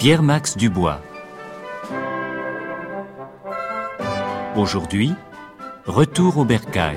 Pierre-Max 0.00 0.56
Dubois. 0.56 0.98
Aujourd'hui, 4.56 5.12
retour 5.84 6.38
au 6.38 6.46
bercail. 6.46 6.96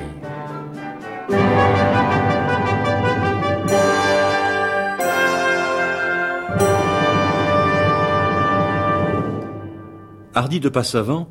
Hardy 10.34 10.62
de 10.62 10.70
Passavant, 10.70 11.30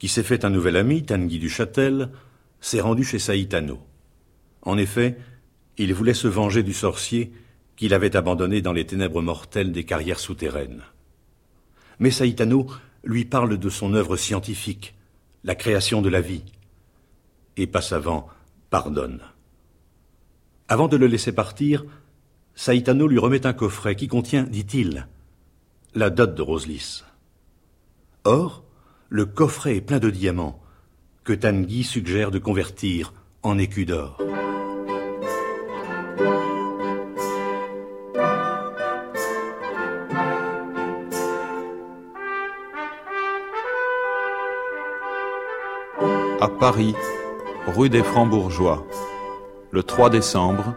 qui 0.00 0.08
s'est 0.08 0.24
fait 0.24 0.44
un 0.44 0.50
nouvel 0.50 0.76
ami, 0.76 1.04
Tanguy 1.04 1.38
du 1.38 1.48
Châtel, 1.48 2.10
s'est 2.60 2.80
rendu 2.80 3.04
chez 3.04 3.20
Saïtano. 3.20 3.78
En 4.62 4.76
effet, 4.76 5.16
il 5.78 5.94
voulait 5.94 6.12
se 6.12 6.26
venger 6.26 6.64
du 6.64 6.72
sorcier 6.72 7.32
qu'il 7.76 7.94
avait 7.94 8.16
abandonné 8.16 8.62
dans 8.62 8.72
les 8.72 8.84
ténèbres 8.84 9.22
mortelles 9.22 9.70
des 9.70 9.84
carrières 9.84 10.18
souterraines. 10.18 10.82
Mais 11.98 12.10
Saïtano 12.10 12.66
lui 13.04 13.24
parle 13.24 13.58
de 13.58 13.68
son 13.68 13.94
œuvre 13.94 14.16
scientifique, 14.16 14.94
la 15.44 15.54
création 15.54 16.02
de 16.02 16.08
la 16.08 16.20
vie. 16.20 16.44
Et 17.56 17.66
Passavant 17.66 18.28
pardonne. 18.70 19.20
Avant 20.68 20.88
de 20.88 20.96
le 20.96 21.06
laisser 21.06 21.32
partir, 21.32 21.84
Saïtano 22.54 23.06
lui 23.06 23.18
remet 23.18 23.46
un 23.46 23.52
coffret 23.52 23.96
qui 23.96 24.08
contient, 24.08 24.44
dit-il, 24.44 25.06
la 25.94 26.10
dot 26.10 26.34
de 26.34 26.42
Roselis. 26.42 27.04
Or, 28.24 28.64
le 29.08 29.26
coffret 29.26 29.76
est 29.76 29.80
plein 29.80 29.98
de 29.98 30.10
diamants 30.10 30.60
que 31.24 31.32
Tanguy 31.32 31.84
suggère 31.84 32.30
de 32.30 32.38
convertir 32.38 33.12
en 33.42 33.58
écus 33.58 33.86
d'or. 33.86 34.18
À 46.44 46.48
Paris, 46.50 46.94
rue 47.74 47.88
des 47.88 48.02
Francs-Bourgeois, 48.02 48.86
le 49.70 49.82
3 49.82 50.10
décembre, 50.10 50.74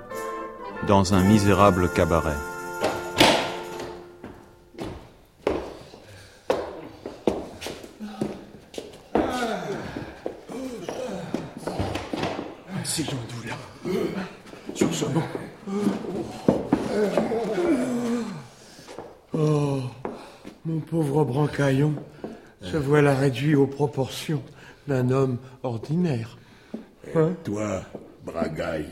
dans 0.87 1.13
un 1.13 1.21
misérable 1.23 1.89
cabaret. 1.89 2.37
Oh, 19.33 19.79
mon 20.65 20.79
pauvre 20.79 21.25
Brancaillon 21.25 21.93
se 22.61 22.77
voilà 22.77 23.13
réduit 23.13 23.55
aux 23.55 23.67
proportions 23.67 24.41
d'un 24.87 25.09
homme 25.09 25.37
ordinaire. 25.63 26.37
Hein 27.15 27.33
Toi, 27.43 27.81
Bragaille, 28.25 28.89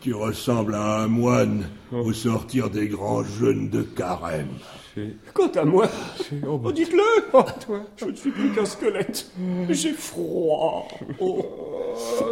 tu 0.00 0.12
ressembles 0.12 0.74
à 0.74 1.02
un 1.02 1.06
moine 1.06 1.68
au 1.92 2.12
sortir 2.12 2.68
des 2.70 2.88
grands 2.88 3.24
jeûnes 3.24 3.70
de 3.70 3.82
carême. 3.82 4.48
Quant 5.32 5.48
à 5.54 5.64
moi, 5.64 5.88
oh, 6.46 6.58
bah, 6.58 6.68
oh, 6.68 6.72
dites-le, 6.72 7.02
oh, 7.32 7.44
je 7.96 8.04
ne 8.06 8.14
suis 8.14 8.30
plus 8.30 8.50
qu'un 8.50 8.66
squelette. 8.66 9.30
J'ai 9.70 9.92
froid. 9.92 10.88
Oh, 11.20 11.44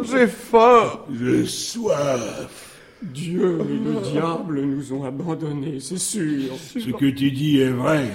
J'ai 0.03 0.27
faim. 0.27 0.99
J'ai 1.19 1.45
soif. 1.45 2.77
Dieu 3.01 3.59
et 3.61 3.77
le 3.77 4.01
diable 4.11 4.61
nous 4.61 4.93
ont 4.93 5.05
abandonnés, 5.05 5.79
c'est 5.79 5.97
sûr. 5.97 6.53
Ce 6.57 6.91
que 6.91 7.09
tu 7.09 7.31
dis 7.31 7.59
est 7.59 7.71
vrai. 7.71 8.11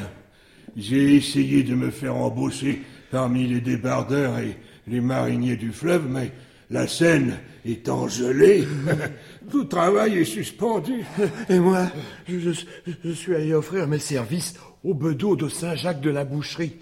J'ai 0.77 1.17
essayé 1.17 1.63
de 1.63 1.75
me 1.75 1.91
faire 1.91 2.17
embaucher 2.17 2.83
parmi 3.15 3.47
les 3.47 3.61
débardeurs 3.61 4.39
et 4.41 4.57
les 4.89 5.01
mariniers 5.01 5.55
du 5.55 5.71
fleuve, 5.71 6.09
mais 6.11 6.33
la 6.69 6.89
Seine 6.89 7.37
étant 7.65 8.09
gelée, 8.09 8.67
tout 9.53 9.67
travail 9.67 10.19
est 10.19 10.25
suspendu. 10.25 11.05
Et 11.49 11.61
moi, 11.61 11.87
je, 12.27 12.41
je- 12.51 12.67
je 13.05 13.11
suis 13.13 13.33
allé 13.37 13.55
offrir 13.55 13.87
mes 13.87 14.01
services 14.01 14.55
au 14.83 14.95
bedeau 14.95 15.37
de 15.37 15.49
Saint-Jacques 15.49 16.01
de 16.01 16.11
la 16.11 16.25
Boucherie. 16.25 16.77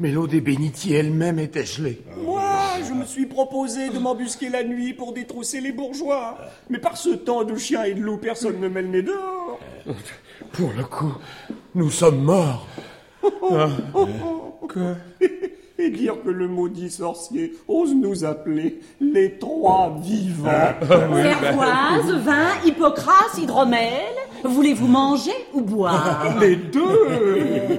Mais 0.00 0.10
l'eau 0.10 0.26
des 0.26 0.40
bénitiers 0.40 0.96
elle-même 0.96 1.38
était 1.38 1.64
gelée. 1.64 2.00
Moi, 2.24 2.42
je 2.88 2.92
me 2.92 3.04
suis 3.04 3.26
proposé 3.26 3.90
de 3.90 3.98
m'embusquer 4.00 4.48
la 4.48 4.64
nuit 4.64 4.92
pour 4.92 5.12
détrousser 5.12 5.60
les 5.60 5.70
bourgeois. 5.72 6.36
Mais 6.68 6.78
par 6.78 6.96
ce 6.96 7.10
temps 7.10 7.44
de 7.44 7.54
chiens 7.56 7.84
et 7.84 7.94
de 7.94 8.00
loups, 8.00 8.16
personne 8.18 8.58
ne 8.58 8.66
met 8.68 8.82
le 8.82 8.88
nez 8.88 9.02
dehors. 9.02 9.60
Pour 10.52 10.72
le 10.76 10.82
coup, 10.82 11.14
nous 11.76 11.90
sommes 11.92 12.22
morts. 12.24 12.66
Hein 13.52 13.70
Que- 14.68 14.94
Et 15.82 15.88
dire 15.88 16.16
que 16.22 16.28
le 16.28 16.46
maudit 16.46 16.90
sorcier 16.90 17.54
ose 17.66 17.94
nous 17.94 18.22
appeler 18.24 18.80
les 19.00 19.38
trois 19.38 19.96
vivants. 20.02 20.50
Cervoise, 20.86 22.12
vin, 22.22 22.48
Hippocrate, 22.66 23.38
hydromel. 23.38 23.88
Voulez-vous 24.44 24.86
manger 24.86 25.32
ou 25.54 25.62
boire 25.62 26.36
Les 26.38 26.56
deux 26.56 27.78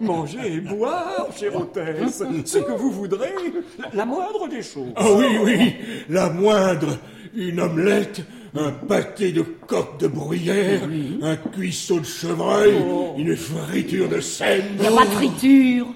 Manger 0.00 0.38
et 0.54 0.60
boire, 0.60 1.26
chère 1.38 1.54
hôtesse, 1.56 2.22
ce 2.46 2.58
que 2.58 2.72
vous 2.72 2.90
voudrez, 2.90 3.34
la, 3.78 3.88
la 3.92 4.06
moindre 4.06 4.48
des 4.48 4.62
choses. 4.62 4.92
Ah 4.96 5.04
oui, 5.14 5.26
oui, 5.44 5.74
la 6.08 6.30
moindre. 6.30 6.98
Une 7.36 7.60
omelette, 7.60 8.22
un 8.54 8.70
pâté 8.70 9.32
de 9.32 9.42
coque 9.42 9.98
de 9.98 10.06
bruyère, 10.06 10.82
un 11.22 11.36
cuisseau 11.36 11.98
de 12.00 12.04
chevreuil, 12.06 12.74
une 13.18 13.36
friture 13.36 14.08
de 14.08 14.20
Seine. 14.20 14.64
Il 14.76 14.80
n'y 14.82 14.86
a 14.86 14.92
pas 14.92 15.04
de 15.04 15.10
friture. 15.10 15.86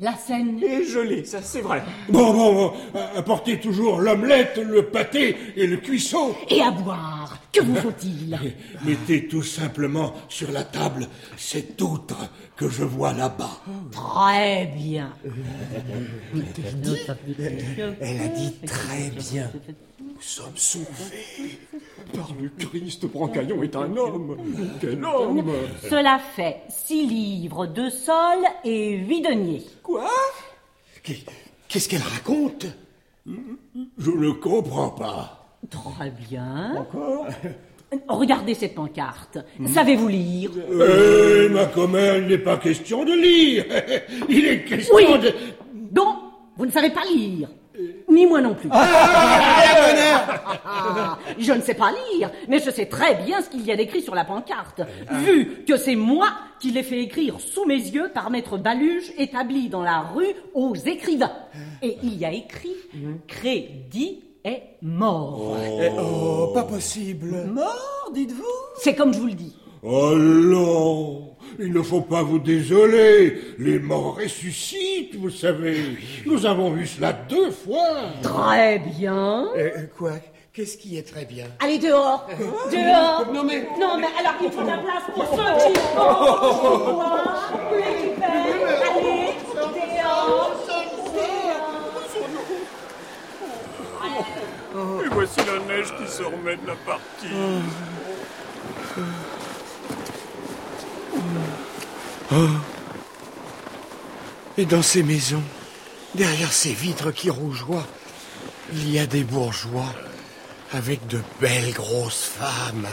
La 0.00 0.16
Seine. 0.16 0.60
Et 0.62 0.84
gelé, 0.84 1.24
ça 1.24 1.40
c'est 1.40 1.60
vrai. 1.60 1.82
Bon, 2.08 2.32
bon, 2.32 2.52
bon, 2.54 2.72
apportez 3.16 3.60
toujours 3.60 4.00
l'omelette, 4.00 4.58
le 4.58 4.86
pâté 4.86 5.36
et 5.56 5.66
le 5.66 5.76
cuisseau. 5.76 6.36
Et 6.48 6.60
à 6.60 6.72
boire. 6.72 7.38
Que 7.52 7.60
vous 7.60 7.76
faut-il? 7.76 8.36
Mettez 8.84 9.28
tout 9.28 9.44
simplement 9.44 10.12
sur 10.28 10.50
la 10.50 10.64
table 10.64 11.06
cette 11.36 11.80
outre 11.80 12.28
que 12.56 12.68
je 12.68 12.82
vois 12.82 13.12
là-bas. 13.12 13.60
Très 13.92 14.66
bien. 14.76 15.12
Elle 18.00 18.20
a 18.20 18.28
dit 18.28 18.52
très 18.66 19.10
bien. 19.10 19.50
Nous 20.00 20.20
sommes 20.20 20.56
sauvés. 20.56 21.58
Par 22.14 22.30
le 22.40 22.48
Christ, 22.58 23.06
Brancaillon 23.06 23.62
est 23.62 23.76
un 23.76 23.96
homme. 23.96 24.36
Quel 24.80 25.04
homme 25.04 25.44
Cela 25.88 26.18
fait 26.18 26.62
six 26.68 27.06
livres 27.06 27.66
de 27.66 27.88
sol 27.90 28.38
et 28.64 28.96
huit 28.98 29.22
deniers. 29.22 29.64
Quoi? 29.82 30.08
Qu'est- 31.02 31.24
Qu'est-ce 31.68 31.88
qu'elle 31.88 32.02
raconte? 32.02 32.66
Je 33.26 34.10
ne 34.10 34.30
comprends 34.32 34.90
pas. 34.90 35.58
Très 35.70 36.10
bien. 36.10 36.74
Encore? 36.76 37.26
Regardez 38.08 38.54
cette 38.54 38.74
pancarte. 38.74 39.38
Savez-vous 39.72 40.08
lire? 40.08 40.50
Eh, 40.58 41.48
ma 41.48 41.66
commère, 41.66 42.18
il 42.18 42.26
n'est 42.26 42.38
pas 42.38 42.56
question 42.58 43.04
de 43.04 43.12
lire. 43.12 43.64
Il 44.28 44.44
est 44.46 44.64
question 44.64 44.94
Oui. 44.96 45.04
de... 45.20 45.32
Donc, 45.92 46.16
vous 46.56 46.66
ne 46.66 46.70
savez 46.72 46.90
pas 46.90 47.04
lire. 47.04 47.48
Ni 48.08 48.26
moi 48.26 48.40
non 48.40 48.54
plus. 48.54 48.68
Ah, 48.72 49.68
je 51.38 51.52
ne 51.52 51.60
sais 51.60 51.74
pas 51.74 51.92
lire, 52.12 52.30
mais 52.48 52.58
je 52.60 52.70
sais 52.70 52.86
très 52.86 53.16
bien 53.16 53.42
ce 53.42 53.50
qu'il 53.50 53.64
y 53.64 53.72
a 53.72 53.76
d'écrit 53.76 54.02
sur 54.02 54.14
la 54.14 54.24
pancarte, 54.24 54.80
vu 55.24 55.64
que 55.66 55.76
c'est 55.76 55.96
moi 55.96 56.28
qui 56.60 56.70
l'ai 56.70 56.82
fait 56.82 57.00
écrire 57.02 57.40
sous 57.40 57.64
mes 57.66 57.74
yeux 57.74 58.10
par 58.14 58.30
maître 58.30 58.56
Baluge, 58.58 59.12
établi 59.18 59.68
dans 59.68 59.82
la 59.82 60.00
rue 60.00 60.34
aux 60.54 60.74
écrivains. 60.74 61.32
Et 61.82 61.98
il 62.02 62.16
y 62.16 62.24
a 62.24 62.32
écrit 62.32 62.74
Crédit 63.26 64.22
est 64.44 64.62
mort. 64.82 65.56
Oh, 65.98 66.50
pas 66.54 66.64
possible. 66.64 67.44
Mort, 67.46 68.10
dites-vous 68.12 68.44
C'est 68.78 68.94
comme 68.94 69.12
je 69.14 69.18
vous 69.18 69.26
le 69.26 69.34
dis. 69.34 69.56
Oh 69.86 70.16
non 70.16 71.36
Il 71.58 71.70
ne 71.74 71.82
faut 71.82 72.00
pas 72.00 72.22
vous 72.22 72.38
désoler. 72.38 73.38
Les 73.58 73.78
morts 73.78 74.16
ressuscitent, 74.16 75.14
vous 75.16 75.28
savez. 75.28 75.76
Nous 76.24 76.46
avons 76.46 76.70
vu 76.70 76.86
cela 76.86 77.12
deux 77.12 77.50
fois. 77.50 78.08
Très 78.22 78.78
bien. 78.78 79.46
Euh, 79.54 79.86
quoi? 79.94 80.12
Qu'est-ce 80.54 80.78
qui 80.78 80.96
est 80.96 81.02
très 81.02 81.26
bien? 81.26 81.44
Allez 81.60 81.78
dehors 81.78 82.26
Dehors 82.72 83.30
Non 83.30 83.44
mais... 83.44 83.66
Non, 83.78 83.98
mais 83.98 84.06
alors 84.18 84.34
il 84.42 84.50
faut 84.50 84.62
de 84.62 84.68
la 84.68 84.78
place 84.78 85.02
pour 85.12 85.26
ceux 85.26 85.36
qui 85.36 85.78
vont 85.94 86.98
récupérer. 87.70 88.52
Allez, 88.96 89.34
dehors 89.54 90.52
Et 95.04 95.08
voici 95.10 95.40
la 95.40 95.74
neige 95.74 95.94
qui 95.98 96.10
se 96.10 96.22
remet 96.22 96.56
de 96.56 96.66
la 96.68 96.74
partie. 96.86 97.28
Et 104.56 104.66
dans 104.66 104.82
ces 104.82 105.02
maisons, 105.02 105.42
derrière 106.14 106.52
ces 106.52 106.72
vitres 106.72 107.10
qui 107.10 107.28
rougeoient, 107.28 107.86
il 108.72 108.90
y 108.90 108.98
a 108.98 109.06
des 109.06 109.24
bourgeois 109.24 109.92
avec 110.72 111.06
de 111.06 111.20
belles 111.40 111.72
grosses 111.72 112.24
femmes 112.24 112.88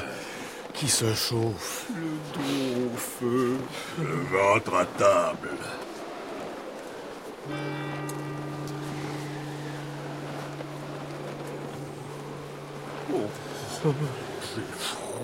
qui 0.73 0.87
se 0.87 1.13
chauffent. 1.13 1.85
Le 1.95 2.01
dos 2.33 2.93
au 2.93 2.97
feu. 2.97 3.57
Le 3.99 4.15
ventre 4.31 4.75
à 4.75 4.85
table. 4.85 5.49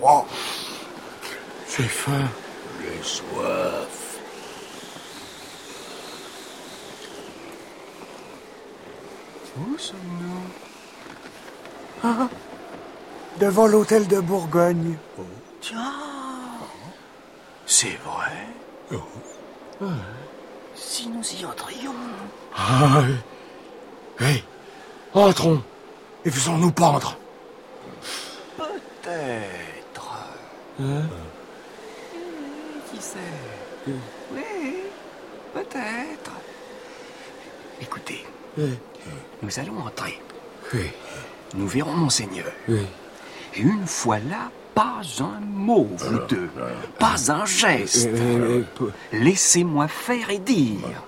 Oh, 0.04 0.26
j'ai 1.76 1.84
faim. 1.84 2.30
J'ai 2.88 3.04
soif. 3.04 4.20
Où 9.60 9.78
sommes-nous? 9.78 10.42
Ah, 12.04 12.30
devant 13.40 13.68
l'hôtel 13.68 14.08
de 14.08 14.20
Bourgogne. 14.20 14.98
Tiens, 15.62 15.94
c'est 17.66 17.98
vrai? 18.06 19.02
Si 20.76 21.08
nous 21.10 21.24
y 21.24 21.46
entrions. 21.46 21.94
Ah, 22.56 23.02
oui. 23.02 23.16
Oui. 24.22 24.44
Entrons 25.14 25.62
et 26.24 26.32
faisons-nous 26.32 26.72
pendre. 26.72 27.18
Peut-être. 28.58 30.14
Sait 30.80 30.86
Oui, 34.34 34.74
peut-être. 35.54 36.32
Écoutez, 37.82 38.26
nous 38.58 39.60
allons 39.60 39.80
entrer. 39.86 40.20
Oui, 40.74 40.90
Nous 41.56 41.68
verrons 41.68 41.94
Monseigneur. 41.94 42.48
oui. 42.68 42.82
Et 43.56 43.62
une 43.62 43.88
fois 43.88 44.18
là, 44.20 44.52
pas 44.76 45.02
un 45.20 45.40
mot, 45.40 45.88
vous 45.98 46.20
deux. 46.30 46.50
Pas 47.00 47.32
un 47.32 47.46
geste. 47.46 48.10
Laissez-moi 49.14 49.88
faire 49.88 50.30
et 50.30 50.38
dire. 50.40 51.02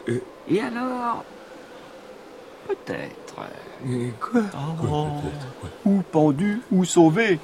Et 0.50 0.62
alors, 0.62 1.24
peut-être. 2.68 3.36
Quoi? 4.20 4.42
Ou 5.86 6.02
pendu, 6.12 6.62
ou 6.72 6.86
sauvé. 6.86 7.40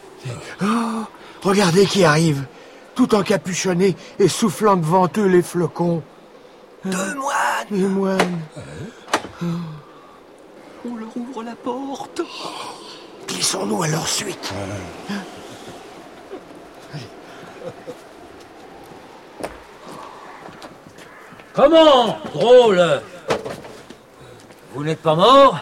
Oh, 0.64 1.04
Regardez 1.44 1.86
qui 1.86 2.04
arrive, 2.04 2.46
tout 2.96 3.14
encapuchonné 3.14 3.96
et 4.20 4.28
soufflant 4.28 4.78
devant 4.78 5.08
eux 5.18 5.28
les 5.28 5.42
flocons. 5.42 6.02
Deux 6.86 7.16
moines 7.16 7.68
Les 7.72 7.88
moines. 7.88 8.40
On 10.88 10.96
leur 10.96 11.18
ouvre 11.18 11.44
la 11.44 11.56
porte. 11.56 12.22
Glissons-nous 13.28 13.84
à 13.84 13.88
leur 13.88 14.08
suite. 14.08 14.54
Comment 21.54 22.20
Drôle? 22.34 23.02
Vous 24.74 24.84
n'êtes 24.84 25.02
pas 25.02 25.16
mort? 25.16 25.60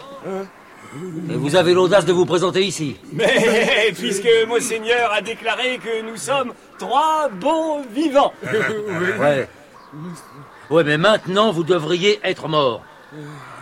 Et 1.30 1.36
vous 1.36 1.56
avez 1.56 1.74
l'audace 1.74 2.06
de 2.06 2.14
vous 2.14 2.26
présenter 2.26 2.64
ici 2.64 2.98
Mais 3.12 3.92
puisque 3.98 4.30
Monseigneur 4.48 5.12
a 5.12 5.22
déclaré 5.22 5.80
que 5.80 6.02
nous 6.04 6.18
sommes 6.18 6.54
trois 6.78 7.30
bons 7.30 7.82
vivants. 7.94 8.34
Ouais. 9.20 9.48
Ouais, 10.72 10.84
mais 10.84 10.98
maintenant 10.98 11.52
vous 11.52 11.64
devriez 11.64 12.20
être 12.24 12.48
mort. 12.48 12.84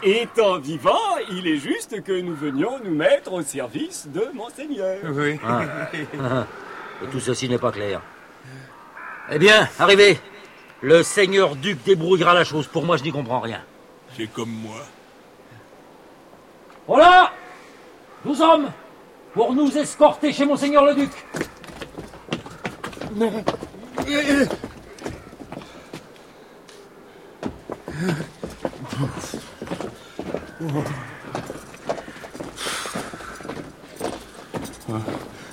Étant 0.03 0.59
vivant, 0.59 1.17
il 1.31 1.45
est 1.47 1.57
juste 1.57 2.01
que 2.03 2.21
nous 2.21 2.35
venions 2.35 2.79
nous 2.83 2.95
mettre 2.95 3.33
au 3.33 3.41
service 3.41 4.07
de 4.07 4.27
Monseigneur. 4.33 4.97
Et 7.03 7.07
tout 7.11 7.19
ceci 7.19 7.49
n'est 7.49 7.57
pas 7.57 7.71
clair. 7.71 8.01
Eh 9.31 9.39
bien, 9.39 9.67
arrivez 9.77 10.17
Le 10.81 11.03
seigneur 11.03 11.55
duc 11.55 11.83
débrouillera 11.83 12.33
la 12.33 12.43
chose. 12.43 12.67
Pour 12.67 12.85
moi, 12.85 12.97
je 12.97 13.03
n'y 13.03 13.11
comprends 13.11 13.39
rien. 13.39 13.61
C'est 14.15 14.27
comme 14.31 14.49
moi. 14.51 14.77
Voilà 16.93 17.31
Douze 18.25 18.41
hommes 18.41 18.69
Pour 19.33 19.53
nous 19.53 19.77
escorter 19.77 20.33
chez 20.33 20.43
Monseigneur 20.43 20.83
le 20.83 20.93
duc 20.93 21.09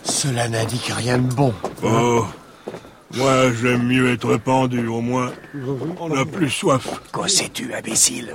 Cela 0.03 0.49
n'indique 0.49 0.87
rien 0.87 1.19
de 1.19 1.33
bon. 1.33 1.55
Oh, 1.85 2.27
moi 3.15 3.53
j'aime 3.53 3.85
mieux 3.85 4.13
être 4.13 4.37
pendu, 4.39 4.89
au 4.89 5.01
moins. 5.01 5.31
On 6.01 6.17
a 6.17 6.25
plus 6.27 6.51
soif. 6.51 7.01
Qu'en 7.13 7.29
sais-tu, 7.29 7.73
imbécile? 7.73 8.35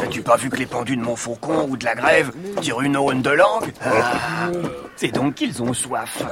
N'as-tu 0.00 0.22
pas 0.22 0.36
vu 0.36 0.48
que 0.50 0.56
les 0.56 0.66
pendus 0.66 0.96
de 0.96 1.02
Montfaucon 1.02 1.66
ou 1.68 1.76
de 1.76 1.84
la 1.84 1.94
Grève 1.94 2.32
tirent 2.60 2.80
une 2.80 2.96
aune 2.96 3.22
de 3.22 3.30
langue? 3.30 3.72
Ah, 3.84 4.48
C'est 4.96 5.12
donc 5.12 5.34
qu'ils 5.34 5.62
ont 5.62 5.74
soif. 5.74 6.22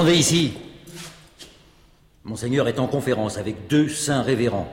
Attendez 0.00 0.16
ici. 0.16 0.54
Monseigneur 2.24 2.66
est 2.68 2.78
en 2.78 2.86
conférence 2.86 3.36
avec 3.36 3.66
deux 3.66 3.90
saints 3.90 4.22
révérends. 4.22 4.72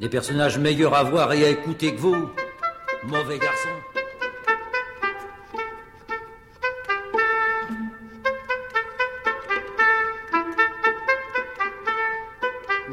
Des 0.00 0.08
personnages 0.08 0.58
meilleurs 0.58 0.94
à 0.94 1.02
voir 1.02 1.30
et 1.34 1.44
à 1.44 1.50
écouter 1.50 1.94
que 1.94 2.00
vous. 2.00 2.30
Mauvais 3.04 3.38
garçon. 3.38 3.68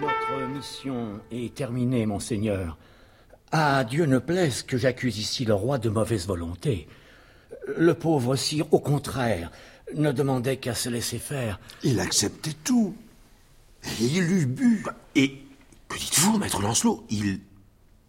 Notre 0.01 0.47
mission 0.53 1.21
est 1.31 1.55
terminée, 1.55 2.05
monseigneur. 2.05 2.77
À 3.53 3.85
Dieu 3.85 4.05
ne 4.05 4.19
plaise 4.19 4.63
que 4.63 4.75
j'accuse 4.77 5.17
ici 5.17 5.45
le 5.45 5.53
roi 5.53 5.77
de 5.77 5.87
mauvaise 5.87 6.27
volonté. 6.27 6.89
Le 7.77 7.93
pauvre 7.93 8.35
sire, 8.35 8.65
au 8.73 8.79
contraire, 8.79 9.49
ne 9.95 10.11
demandait 10.11 10.57
qu'à 10.57 10.75
se 10.75 10.89
laisser 10.89 11.19
faire. 11.19 11.59
Il 11.83 11.99
acceptait 11.99 12.55
tout. 12.63 12.95
Et 14.01 14.05
il 14.05 14.31
eut 14.31 14.45
bu. 14.45 14.85
Et 15.15 15.41
que 15.87 15.97
dites-vous, 15.97 16.37
maître 16.37 16.61
Lancelot 16.61 17.05
Il 17.09 17.39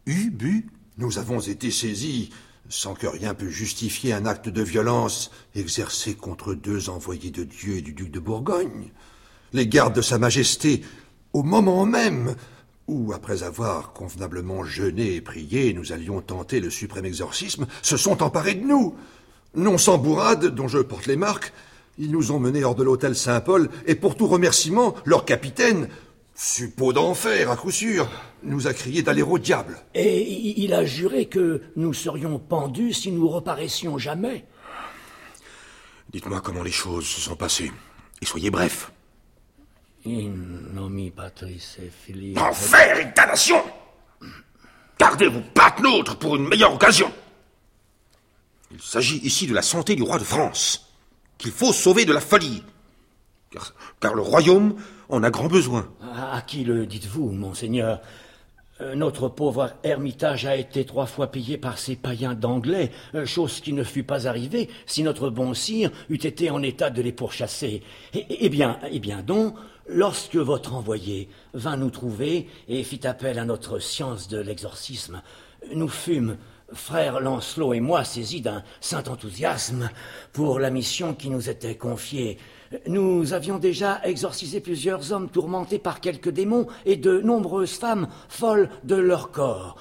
eut 0.07 0.31
bu 0.31 0.69
Nous 0.99 1.19
avons 1.19 1.41
été 1.41 1.71
saisis 1.71 2.31
sans 2.69 2.95
que 2.95 3.07
rien 3.07 3.35
pût 3.35 3.51
justifier 3.51 4.13
un 4.13 4.27
acte 4.27 4.49
de 4.49 4.63
violence 4.63 5.33
exercé 5.57 6.15
contre 6.15 6.55
deux 6.55 6.89
envoyés 6.89 7.31
de 7.31 7.43
Dieu 7.43 7.77
et 7.77 7.83
du 7.83 7.93
duc 7.93 8.11
de 8.11 8.21
Bourgogne. 8.21 8.91
Les 9.53 9.67
gardes 9.67 9.97
de 9.97 10.03
Sa 10.03 10.19
Majesté, 10.19 10.83
au 11.33 11.43
moment 11.43 11.85
même 11.85 12.37
où, 12.87 13.13
après 13.13 13.43
avoir 13.43 13.93
convenablement 13.93 14.65
jeûné 14.65 15.17
et 15.17 15.21
prié, 15.21 15.75
nous 15.75 15.93
allions 15.93 16.21
tenter 16.21 16.61
le 16.61 16.71
suprême 16.71 17.07
exorcisme, 17.07 17.67
se 17.83 17.97
sont 17.97 18.23
emparés 18.23 18.55
de 18.55 18.67
nous. 18.67 18.95
Non 19.57 19.77
sans 19.77 19.99
bourrade, 19.99 20.47
dont 20.47 20.69
je 20.69 20.79
porte 20.79 21.07
les 21.07 21.17
marques, 21.17 21.53
ils 22.01 22.11
nous 22.11 22.33
ont 22.33 22.41
menés 22.41 22.65
hors 22.65 22.75
de 22.75 22.83
l'hôtel 22.83 23.15
Saint-Paul, 23.15 23.69
et 23.87 23.95
pour 23.95 24.17
tout 24.17 24.27
remerciement, 24.27 24.95
leur 25.05 25.25
capitaine, 25.25 25.89
Suppôt 26.43 26.95
d'enfer, 26.95 27.51
à 27.51 27.57
coup 27.57 27.71
sûr, 27.71 28.09
nous 28.43 28.67
a 28.67 28.73
crié 28.73 29.03
d'aller 29.03 29.21
au 29.21 29.39
diable. 29.39 29.77
Et 29.93 30.23
il 30.63 30.73
a 30.73 30.87
juré 30.87 31.27
que 31.27 31.61
nous 31.77 31.93
serions 31.93 32.39
pendus 32.39 32.95
si 32.95 33.13
nous 33.13 33.29
reparaissions 33.29 33.99
jamais. 33.99 34.47
Dites-moi 36.11 36.41
comment 36.41 36.63
les 36.63 36.73
choses 36.73 37.05
se 37.05 37.21
sont 37.21 37.37
passées. 37.37 37.71
Et 38.23 38.25
soyez 38.25 38.51
bref. 38.51 38.91
In 40.07 40.33
nomi 40.73 41.11
Patris 41.11 41.77
et 41.79 41.91
Filii. 41.91 42.39
Enfer 42.39 43.01
et 43.01 43.13
damnation 43.15 43.63
Gardez 44.99 45.29
vos 45.29 45.43
pattes 45.53 45.81
nôtres 45.81 46.19
pour 46.19 46.37
une 46.37 46.49
meilleure 46.49 46.73
occasion. 46.73 47.13
Il 48.71 48.81
s'agit 48.81 49.19
ici 49.19 49.47
de 49.47 49.53
la 49.53 49.63
santé 49.63 49.95
du 49.95 50.03
roi 50.03 50.19
de 50.19 50.25
France, 50.25 50.90
qu'il 51.41 51.51
faut 51.51 51.73
sauver 51.73 52.05
de 52.05 52.13
la 52.13 52.21
folie. 52.21 52.63
Car, 54.01 54.15
le 54.15 54.23
royaume 54.23 54.77
en 55.09 55.23
a 55.25 55.31
grand 55.31 55.49
besoin. 55.49 55.89
À, 56.01 56.41
qui 56.43 56.63
le 56.63 56.87
dites-vous, 56.87 57.31
monseigneur? 57.31 58.01
Euh, 58.81 58.95
Notre 58.95 59.29
pauvre 59.29 59.73
ermitage 59.83 60.47
a 60.47 60.57
été 60.57 60.85
trois 60.85 61.07
fois 61.07 61.27
pillé 61.31 61.59
par 61.59 61.79
ces 61.79 61.97
païens 61.97 62.35
d'anglais, 62.35 62.93
euh, 63.15 63.27
chose 63.27 63.61
qui 63.61 63.73
ne 63.73 63.83
fut 63.83 64.05
pas 64.05 64.29
arrivée 64.29 64.69
si 64.87 65.03
notre 65.03 65.31
bon 65.31 65.53
sire 65.53 65.91
eût 66.09 66.15
été 66.15 66.51
en 66.51 66.63
état 66.63 66.91
de 66.91 67.03
les 67.03 67.13
pourchasser. 67.13 67.83
Eh, 68.15 68.27
eh 68.29 68.49
bien, 68.49 68.79
eh 68.91 69.01
bien 69.01 69.23
donc, 69.23 69.57
lorsque 69.89 70.37
votre 70.37 70.75
envoyé 70.75 71.29
vint 71.53 71.77
nous 71.77 71.91
trouver 71.91 72.47
et 72.69 72.85
fit 72.85 73.05
appel 73.07 73.39
à 73.39 73.45
notre 73.45 73.81
science 73.81 74.29
de 74.29 74.39
l'exorcisme, 74.39 75.23
nous 75.75 75.89
fûmes, 75.89 76.37
frère 76.73 77.21
Lancelot 77.21 77.75
et 77.75 77.81
moi, 77.81 78.05
saisis 78.05 78.41
d'un 78.41 78.63
saint 78.81 79.05
enthousiasme 79.05 79.91
pour 80.33 80.59
la 80.59 80.71
mission 80.71 81.15
qui 81.15 81.31
nous 81.31 81.49
était 81.49 81.77
confiée. 81.77 82.39
Nous 82.87 83.33
avions 83.33 83.59
déjà 83.59 84.01
exorcisé 84.05 84.61
plusieurs 84.61 85.13
hommes 85.13 85.29
tourmentés 85.29 85.79
par 85.79 86.01
quelques 86.01 86.31
démons 86.31 86.67
et 86.87 86.97
de 86.97 87.21
nombreuses 87.21 87.79
femmes 87.79 88.09
folles 88.29 88.69
de 88.85 88.97
leur 88.97 89.31
corps. 89.31 89.77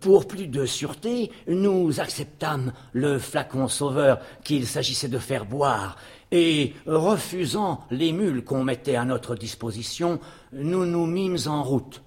Pour 0.00 0.26
plus 0.26 0.46
de 0.46 0.64
sûreté, 0.64 1.30
nous 1.46 2.00
acceptâmes 2.00 2.72
le 2.92 3.18
flacon 3.18 3.68
sauveur 3.68 4.18
qu'il 4.42 4.66
s'agissait 4.66 5.08
de 5.08 5.18
faire 5.18 5.44
boire, 5.44 5.96
et 6.32 6.72
refusant 6.86 7.84
les 7.90 8.12
mules 8.12 8.42
qu'on 8.42 8.64
mettait 8.64 8.96
à 8.96 9.04
notre 9.04 9.36
disposition, 9.36 10.18
nous 10.52 10.86
nous 10.86 11.06
mîmes 11.06 11.36
en 11.46 11.62
route. 11.62 12.02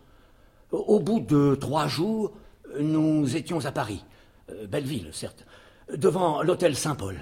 Au 0.71 0.99
bout 0.99 1.19
de 1.19 1.55
trois 1.55 1.87
jours, 1.87 2.33
nous 2.79 3.37
étions 3.37 3.63
à 3.65 3.71
Paris, 3.71 4.03
Euh, 4.49 4.67
belle 4.67 4.85
ville, 4.85 5.09
certes, 5.11 5.45
devant 5.93 6.41
l'hôtel 6.41 6.75
Saint-Paul, 6.75 7.15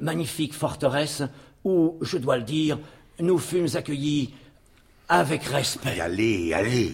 magnifique 0.00 0.52
forteresse 0.52 1.22
où, 1.64 1.96
je 2.02 2.18
dois 2.18 2.36
le 2.36 2.42
dire, 2.42 2.78
nous 3.18 3.38
fûmes 3.38 3.68
accueillis 3.74 4.34
avec 5.08 5.44
respect. 5.44 6.00
Allez, 6.00 6.52
allez. 6.52 6.92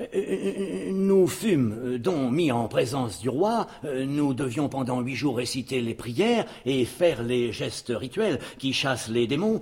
Euh, 0.00 0.92
Nous 0.92 1.26
fûmes 1.26 1.78
euh, 1.84 1.98
donc 1.98 2.32
mis 2.32 2.52
en 2.52 2.68
présence 2.68 3.20
du 3.20 3.28
roi, 3.28 3.66
nous 3.84 4.32
devions 4.32 4.68
pendant 4.68 5.00
huit 5.00 5.16
jours 5.16 5.36
réciter 5.36 5.80
les 5.80 5.94
prières 5.94 6.46
et 6.64 6.84
faire 6.84 7.22
les 7.22 7.52
gestes 7.52 7.92
rituels 7.94 8.38
qui 8.58 8.72
chassent 8.72 9.08
les 9.08 9.26
démons. 9.26 9.60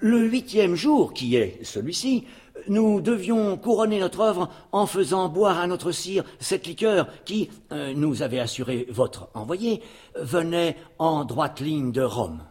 Le 0.00 0.26
huitième 0.26 0.74
jour, 0.74 1.14
qui 1.14 1.36
est 1.36 1.60
celui-ci, 1.62 2.24
nous 2.68 3.00
devions 3.00 3.56
couronner 3.56 4.00
notre 4.00 4.20
œuvre 4.20 4.48
en 4.72 4.86
faisant 4.86 5.28
boire 5.28 5.58
à 5.58 5.66
notre 5.66 5.92
sire 5.92 6.24
cette 6.38 6.66
liqueur 6.66 7.08
qui, 7.24 7.50
euh, 7.72 7.94
nous 7.94 8.22
avait 8.22 8.40
assuré 8.40 8.86
votre 8.90 9.28
envoyé, 9.34 9.82
venait 10.16 10.76
en 10.98 11.24
droite 11.24 11.60
ligne 11.60 11.92
de 11.92 12.02
Rome. 12.02 12.42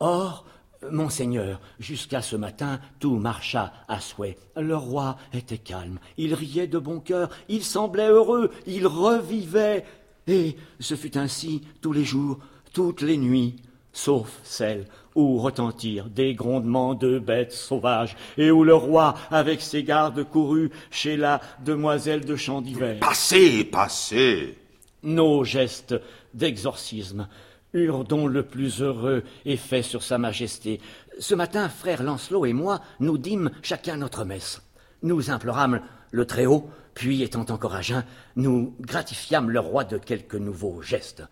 Or, 0.00 0.44
Monseigneur, 0.90 1.60
jusqu'à 1.78 2.20
ce 2.20 2.36
matin, 2.36 2.80
tout 3.00 3.16
marcha 3.16 3.72
à 3.88 4.00
souhait. 4.00 4.36
Le 4.56 4.76
roi 4.76 5.16
était 5.32 5.58
calme, 5.58 5.98
il 6.18 6.34
riait 6.34 6.66
de 6.66 6.78
bon 6.78 7.00
cœur, 7.00 7.30
il 7.48 7.64
semblait 7.64 8.08
heureux, 8.08 8.50
il 8.66 8.86
revivait. 8.86 9.84
Et 10.26 10.56
ce 10.80 10.94
fut 10.94 11.16
ainsi 11.16 11.62
tous 11.80 11.92
les 11.92 12.04
jours, 12.04 12.38
toutes 12.72 13.02
les 13.02 13.16
nuits, 13.16 13.56
sauf 13.94 14.40
celles 14.42 14.86
où 15.14 15.38
retentirent 15.38 16.10
des 16.10 16.34
grondements 16.34 16.94
de 16.94 17.18
bêtes 17.18 17.52
sauvages, 17.52 18.16
et 18.36 18.50
où 18.50 18.64
le 18.64 18.74
roi, 18.74 19.14
avec 19.30 19.62
ses 19.62 19.84
gardes, 19.84 20.24
courut 20.24 20.70
chez 20.90 21.16
la 21.16 21.40
demoiselle 21.64 22.24
de 22.24 22.36
champ 22.36 22.60
d'hiver. 22.60 22.98
Passez, 23.00 23.64
passez. 23.64 24.58
Nos 25.02 25.44
gestes 25.44 25.94
d'exorcisme 26.34 27.28
eurent 27.72 28.04
donc 28.04 28.30
le 28.30 28.42
plus 28.42 28.82
heureux 28.82 29.22
effet 29.44 29.82
sur 29.82 30.02
Sa 30.02 30.18
Majesté. 30.18 30.80
Ce 31.18 31.34
matin, 31.34 31.68
frère 31.68 32.02
Lancelot 32.02 32.46
et 32.46 32.52
moi, 32.52 32.80
nous 33.00 33.18
dîmes 33.18 33.50
chacun 33.62 33.96
notre 33.96 34.24
messe. 34.24 34.62
Nous 35.02 35.30
implorâmes 35.30 35.80
le 36.10 36.26
Très-Haut, 36.26 36.68
puis, 36.94 37.22
étant 37.22 37.46
encore 37.50 37.74
à 37.74 37.82
jeun, 37.82 38.04
nous 38.36 38.74
gratifiâmes 38.80 39.50
le 39.50 39.60
roi 39.60 39.84
de 39.84 39.98
quelques 39.98 40.36
nouveaux 40.36 40.80
gestes. 40.80 41.24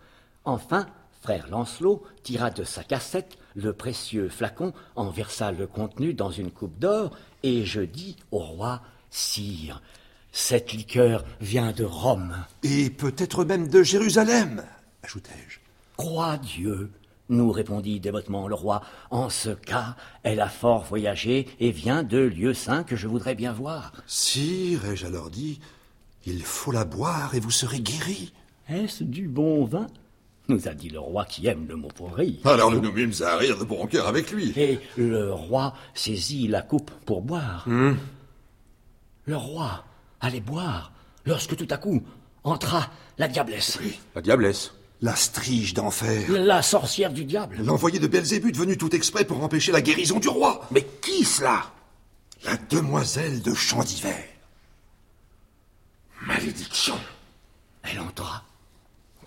Enfin, 0.43 0.85
frère 1.23 1.47
Lancelot 1.49 2.03
tira 2.21 2.49
de 2.49 2.65
sa 2.65 2.83
cassette 2.83 3.37
le 3.55 3.71
précieux 3.71 4.27
flacon, 4.27 4.73
en 4.97 5.09
versa 5.09 5.53
le 5.53 5.67
contenu 5.67 6.13
dans 6.13 6.31
une 6.31 6.51
coupe 6.51 6.77
d'or, 6.79 7.15
et 7.43 7.63
je 7.63 7.79
dis 7.79 8.17
au 8.31 8.39
roi, 8.39 8.81
Sire, 9.09 9.81
cette 10.33 10.73
liqueur 10.73 11.23
vient 11.39 11.71
de 11.71 11.85
Rome. 11.85 12.35
Et 12.63 12.89
peut-être 12.89 13.45
même 13.45 13.69
de 13.69 13.83
Jérusalem, 13.83 14.65
ajoutai-je. 15.03 15.59
Croix 15.95 16.37
Dieu, 16.37 16.91
nous 17.29 17.51
répondit 17.51 18.01
dévotement 18.01 18.49
le 18.49 18.55
roi. 18.55 18.81
En 19.09 19.29
ce 19.29 19.51
cas, 19.51 19.95
elle 20.23 20.41
a 20.41 20.49
fort 20.49 20.83
voyagé 20.83 21.47
et 21.61 21.71
vient 21.71 22.03
de 22.03 22.17
lieux 22.17 22.53
saints 22.53 22.83
que 22.83 22.97
je 22.97 23.07
voudrais 23.07 23.35
bien 23.35 23.53
voir. 23.53 23.93
Sire, 24.07 24.83
ai-je 24.87 25.05
alors 25.05 25.29
dit, 25.29 25.61
il 26.25 26.43
faut 26.43 26.73
la 26.73 26.83
boire 26.83 27.33
et 27.33 27.39
vous 27.39 27.51
serez 27.51 27.79
guéri. 27.79 28.33
Est-ce 28.67 29.05
du 29.05 29.29
bon 29.29 29.63
vin? 29.63 29.87
Nous 30.47 30.67
a 30.67 30.73
dit 30.73 30.89
le 30.89 30.99
roi 30.99 31.25
qui 31.25 31.47
aime 31.47 31.67
le 31.67 31.75
mot 31.75 31.89
pour 31.89 32.15
rire. 32.15 32.39
Alors 32.45 32.71
nous 32.71 32.81
nous 32.81 32.91
mîmes 32.91 33.13
à 33.21 33.37
rire 33.37 33.57
de 33.57 33.63
bon 33.63 33.87
cœur 33.87 34.07
avec 34.07 34.31
lui. 34.31 34.53
Et 34.57 34.79
le 34.97 35.31
roi 35.31 35.73
saisit 35.93 36.47
la 36.47 36.61
coupe 36.61 36.91
pour 37.05 37.21
boire. 37.21 37.63
Hum. 37.67 37.97
Le 39.25 39.37
roi 39.37 39.85
allait 40.19 40.41
boire 40.41 40.91
lorsque 41.25 41.55
tout 41.55 41.67
à 41.69 41.77
coup 41.77 42.03
entra 42.43 42.89
la 43.17 43.27
diablesse. 43.27 43.79
La 44.15 44.21
diablesse. 44.21 44.73
La 45.01 45.15
strige 45.15 45.73
d'enfer. 45.73 46.29
La 46.29 46.61
sorcière 46.61 47.11
du 47.11 47.25
diable. 47.25 47.57
L'envoyé 47.63 47.99
de 47.99 48.07
Belzébuth 48.07 48.55
venu 48.55 48.77
tout 48.77 48.95
exprès 48.95 49.25
pour 49.25 49.43
empêcher 49.43 49.71
la 49.71 49.81
guérison 49.81 50.19
du 50.19 50.29
roi. 50.29 50.65
Mais 50.71 50.85
qui 51.01 51.25
cela? 51.25 51.71
La 52.45 52.57
demoiselle 52.69 53.41
de 53.41 53.53
champ 53.53 53.83
d'hiver. 53.83 54.23
Malédiction. 56.25 56.95
Elle 57.83 57.99
entra, 57.99 58.43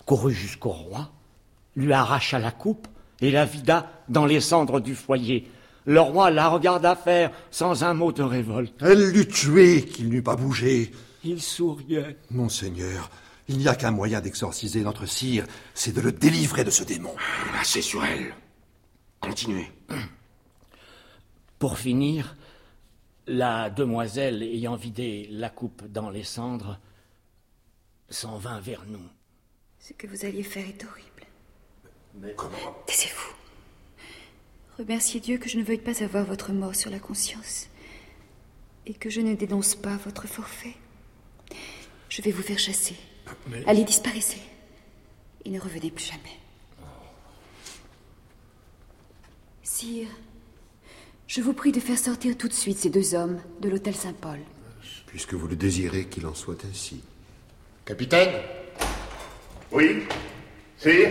courut 0.07 0.33
jusqu'au 0.33 0.69
roi, 0.69 1.11
lui 1.75 1.93
arracha 1.93 2.39
la 2.39 2.51
coupe 2.51 2.87
et 3.21 3.29
la 3.29 3.45
vida 3.45 3.91
dans 4.09 4.25
les 4.25 4.41
cendres 4.41 4.79
du 4.79 4.95
foyer. 4.95 5.51
Le 5.85 5.99
roi 6.01 6.31
la 6.31 6.47
regarda 6.47 6.95
faire 6.95 7.31
sans 7.51 7.83
un 7.83 7.93
mot 7.93 8.11
de 8.11 8.23
révolte. 8.23 8.73
Elle 8.81 9.11
l'eut 9.11 9.27
tué 9.27 9.85
qu'il 9.85 10.09
n'eût 10.09 10.23
pas 10.23 10.35
bougé. 10.35 10.91
Il 11.23 11.41
souriait. 11.41 12.17
Monseigneur, 12.31 13.11
il 13.47 13.57
n'y 13.57 13.67
a 13.67 13.75
qu'un 13.75 13.91
moyen 13.91 14.21
d'exorciser 14.21 14.81
notre 14.81 15.05
sire, 15.05 15.45
c'est 15.73 15.93
de 15.93 16.01
le 16.01 16.13
délivrer 16.13 16.63
de 16.63 16.71
ce 16.71 16.83
démon. 16.83 17.13
Assez 17.59 17.81
sur 17.81 18.03
elle. 18.03 18.33
Continuez. 19.19 19.69
Pour 21.59 21.77
finir, 21.77 22.35
la 23.27 23.69
demoiselle, 23.69 24.41
ayant 24.41 24.75
vidé 24.75 25.27
la 25.31 25.49
coupe 25.49 25.85
dans 25.91 26.09
les 26.09 26.23
cendres, 26.23 26.79
s'en 28.09 28.37
vint 28.37 28.61
vers 28.61 28.85
nous. 28.87 29.03
Ce 29.87 29.93
que 29.93 30.05
vous 30.05 30.25
alliez 30.25 30.43
faire 30.43 30.67
est 30.67 30.83
horrible. 30.83 31.27
Mais 32.19 32.33
comment? 32.35 32.75
Taisez-vous. 32.87 33.33
Remerciez 34.77 35.21
Dieu 35.21 35.37
que 35.37 35.47
je 35.47 35.57
ne 35.57 35.63
veuille 35.63 35.77
pas 35.77 36.03
avoir 36.03 36.25
votre 36.25 36.51
mort 36.51 36.75
sur 36.75 36.91
la 36.91 36.99
conscience 36.99 37.67
et 38.85 38.93
que 38.93 39.09
je 39.09 39.21
ne 39.21 39.33
dénonce 39.33 39.75
pas 39.75 39.95
votre 39.95 40.27
forfait. 40.27 40.75
Je 42.09 42.21
vais 42.21 42.31
vous 42.31 42.41
faire 42.43 42.59
chasser. 42.59 42.95
Mais- 43.47 43.63
Allez, 43.65 43.85
disparaissez. 43.85 44.41
Et 45.45 45.49
ne 45.51 45.59
revenez 45.59 45.89
plus 45.89 46.05
jamais. 46.05 46.37
Sire, 49.63 50.09
je 51.27 51.39
vous 51.41 51.53
prie 51.53 51.71
de 51.71 51.79
faire 51.79 51.97
sortir 51.97 52.37
tout 52.37 52.49
de 52.49 52.53
suite 52.53 52.77
ces 52.77 52.89
deux 52.89 53.15
hommes 53.15 53.39
de 53.61 53.69
l'hôtel 53.69 53.95
Saint-Paul. 53.95 54.39
Puisque 55.05 55.33
vous 55.33 55.47
le 55.47 55.55
désirez 55.55 56.07
qu'il 56.07 56.25
en 56.25 56.35
soit 56.35 56.65
ainsi. 56.65 57.01
Capitaine? 57.85 58.33
Oui 59.71 60.03
Sire 60.77 61.09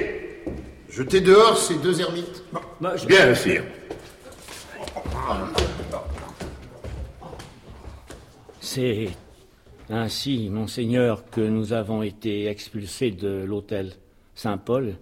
Jetez 0.88 1.20
dehors 1.20 1.58
ces 1.58 1.76
deux 1.76 2.00
ermites. 2.00 2.42
Bien, 3.06 3.34
sire. 3.34 3.64
C'est 8.60 9.08
ainsi, 9.90 10.48
monseigneur, 10.48 11.28
que 11.30 11.40
nous 11.40 11.72
avons 11.72 12.02
été 12.02 12.46
expulsés 12.46 13.10
de 13.10 13.44
l'hôtel 13.46 13.92
Saint-Paul, 14.34 14.96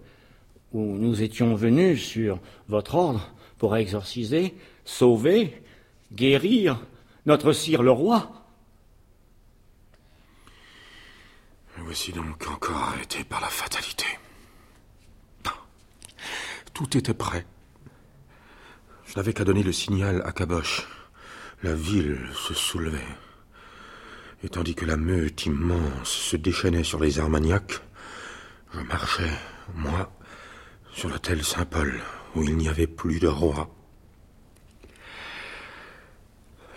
où 0.73 0.81
nous 0.81 1.21
étions 1.21 1.55
venus 1.55 2.03
sur 2.03 2.39
votre 2.67 2.95
ordre 2.95 3.31
pour 3.57 3.77
exorciser, 3.77 4.53
sauver, 4.83 5.61
guérir 6.11 6.81
notre 7.25 7.53
sire 7.53 7.83
le 7.83 7.91
roi. 7.91 8.44
Voici 11.95 12.11
donc 12.11 12.45
encore 12.49 12.75
arrêté 12.75 13.23
par 13.23 13.39
la 13.39 13.47
fatalité. 13.47 14.05
Tout 16.73 16.97
était 16.97 17.13
prêt. 17.13 17.45
Je 19.05 19.15
n'avais 19.15 19.31
qu'à 19.31 19.45
donner 19.45 19.63
le 19.63 19.71
signal 19.71 20.21
à 20.25 20.33
Caboche. 20.33 20.85
La 21.63 21.73
ville 21.73 22.19
se 22.33 22.53
soulevait. 22.53 22.99
Et 24.43 24.49
tandis 24.49 24.75
que 24.75 24.83
la 24.83 24.97
meute 24.97 25.45
immense 25.45 26.09
se 26.09 26.35
déchaînait 26.35 26.83
sur 26.83 26.99
les 26.99 27.17
Armagnacs, 27.17 27.79
je 28.73 28.81
marchais, 28.81 29.31
moi, 29.73 30.11
sur 30.91 31.07
l'hôtel 31.07 31.45
Saint-Paul, 31.45 32.01
où 32.35 32.43
il 32.43 32.57
n'y 32.57 32.67
avait 32.67 32.87
plus 32.87 33.21
de 33.21 33.29
roi. 33.29 33.73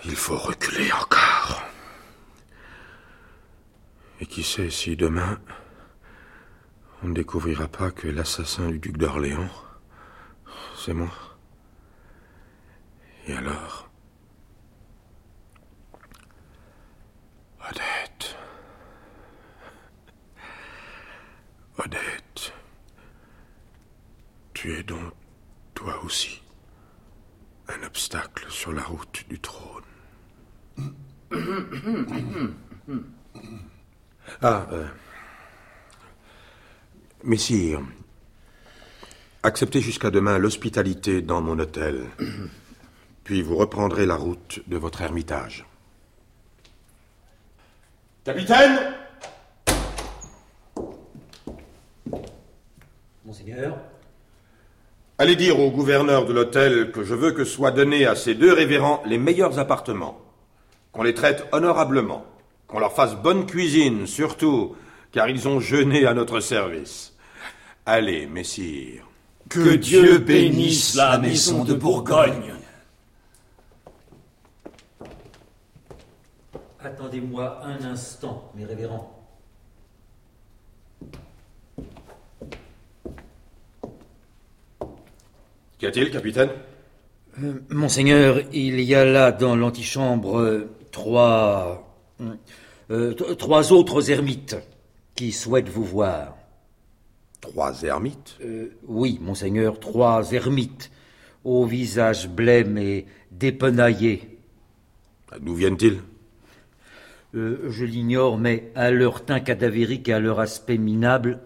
Il 0.04 0.14
faut 0.14 0.38
reculer 0.38 0.92
encore. 0.92 1.27
Et 4.20 4.26
qui 4.26 4.42
sait 4.42 4.70
si 4.70 4.96
demain, 4.96 5.38
on 7.02 7.08
ne 7.08 7.14
découvrira 7.14 7.68
pas 7.68 7.90
que 7.90 8.08
l'assassin 8.08 8.68
du 8.70 8.78
duc 8.78 8.96
d'Orléans, 8.96 9.50
c'est 10.76 10.94
moi. 10.94 11.12
Et 13.26 13.34
alors 13.34 13.88
Odette. 17.60 18.37
Odette. 21.78 22.52
Tu 24.54 24.72
es 24.72 24.82
donc, 24.82 25.12
toi 25.75 26.02
aussi, 26.02 26.42
un 27.68 27.82
obstacle 27.87 28.50
sur 28.50 28.72
la 28.72 28.82
route 28.82 29.25
du 29.28 29.38
trône. 29.38 29.84
Ah, 34.42 34.66
euh, 34.73 34.87
Messire, 37.25 37.80
acceptez 39.42 39.80
jusqu'à 39.80 40.11
demain 40.11 40.38
l'hospitalité 40.38 41.23
dans 41.23 41.40
mon 41.40 41.58
hôtel, 41.58 42.04
puis 43.25 43.42
vous 43.42 43.56
reprendrez 43.56 44.06
la 44.06 44.16
route 44.16 44.61
de 44.68 44.76
votre 44.76 45.02
ermitage. 45.02 45.66
Capitaine! 48.25 48.94
Monseigneur. 53.25 53.76
Allez 55.18 55.35
dire 55.35 55.58
au 55.58 55.70
gouverneur 55.70 56.26
de 56.26 56.32
l'hôtel 56.32 56.92
que 56.92 57.02
je 57.02 57.14
veux 57.14 57.32
que 57.32 57.44
soient 57.44 57.73
donnés 57.73 58.06
à 58.06 58.14
ces 58.14 58.35
deux 58.35 58.52
révérends 58.52 59.02
les 59.04 59.18
meilleurs 59.18 59.58
appartements, 59.58 60.20
qu'on 60.92 61.02
les 61.02 61.14
traite 61.14 61.47
honorablement, 61.50 62.25
qu'on 62.68 62.78
leur 62.78 62.92
fasse 62.92 63.16
bonne 63.16 63.46
cuisine, 63.46 64.06
surtout, 64.06 64.76
car 65.10 65.28
ils 65.28 65.48
ont 65.48 65.58
jeûné 65.58 66.06
à 66.06 66.14
notre 66.14 66.40
service. 66.40 67.14
Allez, 67.87 68.26
messire. 68.26 69.04
Que 69.48 69.75
Dieu 69.75 70.18
bénisse 70.18 70.94
la 70.94 71.18
maison 71.18 71.64
de 71.64 71.72
Bourgogne. 71.72 72.54
Attendez-moi 76.80 77.60
un 77.64 77.82
instant, 77.87 78.52
mes 78.54 78.66
révérends. 78.66 79.14
Qu'y 85.78 85.87
a-t-il, 85.87 86.10
capitaine? 86.10 86.50
Euh, 87.42 87.64
Monseigneur, 87.70 88.40
il 88.52 88.80
y 88.80 88.94
a 88.94 89.04
là 89.04 89.32
dans 89.32 89.56
l'antichambre 89.56 90.40
euh, 90.40 90.70
trois. 90.90 91.88
Euh, 92.90 93.14
trois 93.14 93.72
autres 93.72 94.10
ermites 94.10 94.56
qui 95.14 95.32
souhaitent 95.32 95.68
vous 95.68 95.84
voir. 95.84 96.37
Trois 97.40 97.82
ermites? 97.82 98.37
Euh, 98.42 98.76
Oui, 98.87 99.18
Monseigneur, 99.20 99.78
trois 99.78 100.32
ermites, 100.32 100.90
au 101.44 101.64
visage 101.66 102.28
blême 102.28 102.78
et 102.78 103.07
dépenaillé. 103.31 104.38
D'où 105.40 105.54
viennent-ils? 105.54 106.00
Euh, 107.35 107.68
Je 107.68 107.85
l'ignore, 107.85 108.38
mais 108.38 108.72
à 108.74 108.90
leur 108.90 109.24
teint 109.24 109.40
cadavérique 109.40 110.09
et 110.09 110.14
à 110.14 110.20
leur 110.20 110.40
aspect 110.40 110.78
minable, 110.78 111.40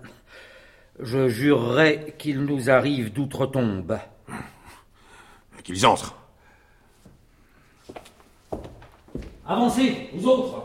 je 1.00 1.28
jurerais 1.28 2.14
qu'ils 2.18 2.42
nous 2.42 2.70
arrivent 2.70 3.12
d'outre-tombe. 3.12 3.98
Qu'ils 5.64 5.86
entrent. 5.86 6.16
Avancez, 9.52 10.08
vous 10.14 10.28
autres 10.28 10.62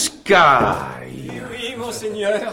Bruscaille 0.00 1.42
Oui, 1.50 1.74
monseigneur. 1.78 2.52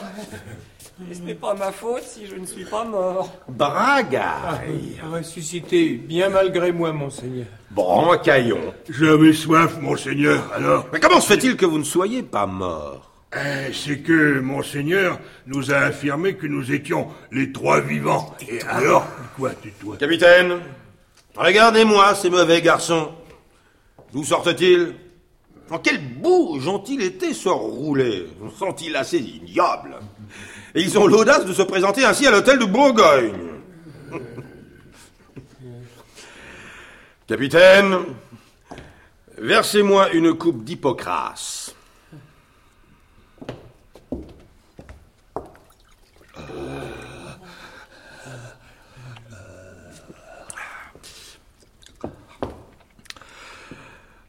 Et 1.12 1.13
ce 1.13 1.21
n'est 1.21 1.36
pas 1.36 1.53
ma 1.53 1.71
faute 1.73 2.03
si 2.03 2.25
je 2.27 2.36
ne 2.36 2.45
suis 2.45 2.63
pas 2.63 2.86
mort. 2.86 3.30
Bragaille 3.49 4.99
Ressuscité, 5.12 5.95
bien 5.95 6.30
malgré 6.30 6.71
moi, 6.71 6.93
monseigneur. 6.93 7.47
Brancaillon. 7.71 8.73
J'avais 8.89 9.34
soif, 9.34 9.80
monseigneur, 9.82 10.49
alors. 10.56 10.86
Mais 10.93 10.99
comment 10.99 11.19
se 11.19 11.27
fait-il 11.27 11.58
que 11.58 11.65
vous 11.65 11.77
ne 11.77 11.84
soyez 11.84 12.23
pas 12.23 12.47
mort? 12.47 13.07
Eh, 13.36 13.74
C'est 13.74 14.00
que 14.00 14.40
monseigneur 14.40 15.20
nous 15.46 15.72
a 15.72 15.78
affirmé 15.78 16.36
que 16.36 16.48
nous 16.48 16.72
étions 16.72 17.08
les 17.32 17.52
trois 17.52 17.82
vivants. 17.82 18.36
Et 18.48 18.62
alors 18.63 19.06
Quoi, 19.36 19.52
tais-toi 19.52 19.98
Capitaine, 19.98 20.60
regardez-moi 21.36 22.16
ces 22.16 22.30
mauvais 22.30 22.62
garçons. 22.62 23.12
D'où 24.13 24.24
sortent-ils? 24.24 24.94
En 25.70 25.80
quel 25.80 26.00
bouge 26.00 26.66
ont-ils 26.68 27.02
été 27.02 27.34
se 27.34 27.50
rouler 27.50 28.28
Sont-ils 28.58 28.96
assez 28.96 29.18
ignobles 29.20 29.98
Et 30.74 30.82
ils 30.82 30.98
ont 30.98 31.08
l'audace 31.08 31.46
de 31.46 31.52
se 31.52 31.63
présenter 31.63 32.06
ainsi 32.06 32.26
à 32.26 32.32
l'hôtel 32.32 32.60
de 32.60 32.66
Bourgogne. 32.66 33.34
Capitaine, 37.28 37.98
versez-moi 39.38 40.13
une 40.13 40.34
coupe 40.36 40.63
d'Hippocrate. 40.63 41.66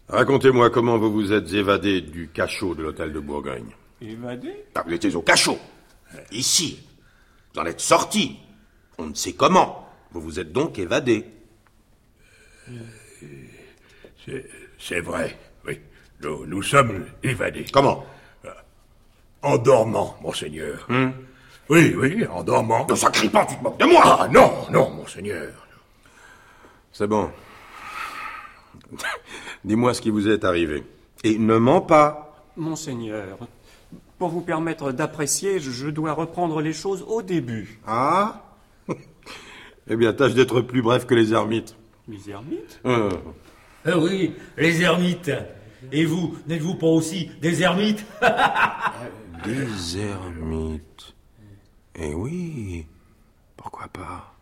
Racontez-moi 0.09 0.71
comment 0.71 0.97
vous 0.99 1.12
vous 1.12 1.33
êtes 1.33 1.53
évadé 1.53 2.01
du 2.01 2.29
cachot 2.29 2.75
de 2.75 2.83
l'hôtel 2.83 3.12
de 3.12 3.21
Bourgogne. 3.21 3.71
Évadé? 4.01 4.64
Ah, 4.75 4.83
vous 4.87 4.92
étiez 4.94 5.14
au 5.14 5.23
cachot. 5.23 5.59
Ici. 6.33 6.81
Vous 7.55 7.61
en 7.61 7.66
êtes 7.66 7.81
sorti. 7.81 8.38
On 8.97 9.07
ne 9.07 9.14
sait 9.14 9.35
comment. 9.35 9.87
Vous 10.12 10.21
vous 10.21 10.40
êtes 10.40 10.53
donc 10.53 10.79
évadé. 10.79 11.25
C'est- 14.25 14.49
C'est 14.81 15.01
vrai, 15.01 15.37
oui. 15.66 15.81
Nous, 16.23 16.47
nous 16.47 16.62
sommes 16.62 17.07
évadés. 17.23 17.66
Comment? 17.73 18.07
En 19.42 19.59
dormant, 19.59 20.16
monseigneur. 20.23 20.87
Hmm 20.88 21.11
Oui, 21.68 21.94
oui, 21.97 22.27
en 22.27 22.42
dormant. 22.42 22.87
Ne 22.88 22.94
ça 22.94 23.11
crie 23.11 23.29
pas, 23.29 23.44
tu 23.44 23.57
te 23.57 23.62
moques 23.62 23.79
de 23.79 23.85
moi 23.87 24.18
Ah 24.23 24.29
non, 24.29 24.53
non, 24.71 24.90
monseigneur. 24.90 25.49
C'est 26.92 27.07
bon. 27.07 27.31
Dis-moi 29.64 29.95
ce 29.95 30.01
qui 30.01 30.11
vous 30.11 30.29
est 30.29 30.45
arrivé. 30.45 30.85
Et 31.25 31.38
ne 31.38 31.57
mens 31.59 31.81
pas. 31.81 32.45
Monseigneur, 32.57 33.38
pour 34.19 34.29
vous 34.31 34.41
permettre 34.41 34.93
d'apprécier, 34.93 35.61
je- 35.61 35.88
dois 35.91 36.12
reprendre 36.12 36.61
les 36.61 36.73
choses 36.73 37.05
au 37.07 37.23
début. 37.23 37.81
Ah 37.87 38.43
Eh 39.91 39.97
bien, 39.97 40.12
tâche 40.12 40.35
d'être 40.35 40.61
plus 40.61 40.83
bref 40.83 41.07
que 41.07 41.14
les 41.14 41.33
ermites. 41.33 41.77
Les 42.09 42.29
ermites? 42.31 42.81
Euh, 42.85 43.11
Ah 43.87 43.99
oui, 43.99 44.35
les 44.57 44.83
ermites. 44.83 45.31
Et 45.93 46.05
vous, 46.05 46.37
n'êtes-vous 46.47 46.75
pas 46.75 46.88
aussi 46.88 47.31
des 47.41 47.62
ermites? 47.62 48.05
Des 49.45 49.99
ermites. 50.01 51.14
Eh 51.95 52.12
oui, 52.12 52.87
pourquoi 53.57 53.87
pas 53.88 54.35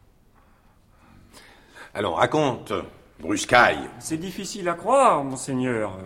Allons, 1.93 2.15
raconte, 2.15 2.73
bruscaille. 3.21 3.89
C'est 3.99 4.17
difficile 4.17 4.69
à 4.69 4.75
croire, 4.75 5.25
monseigneur. 5.25 5.99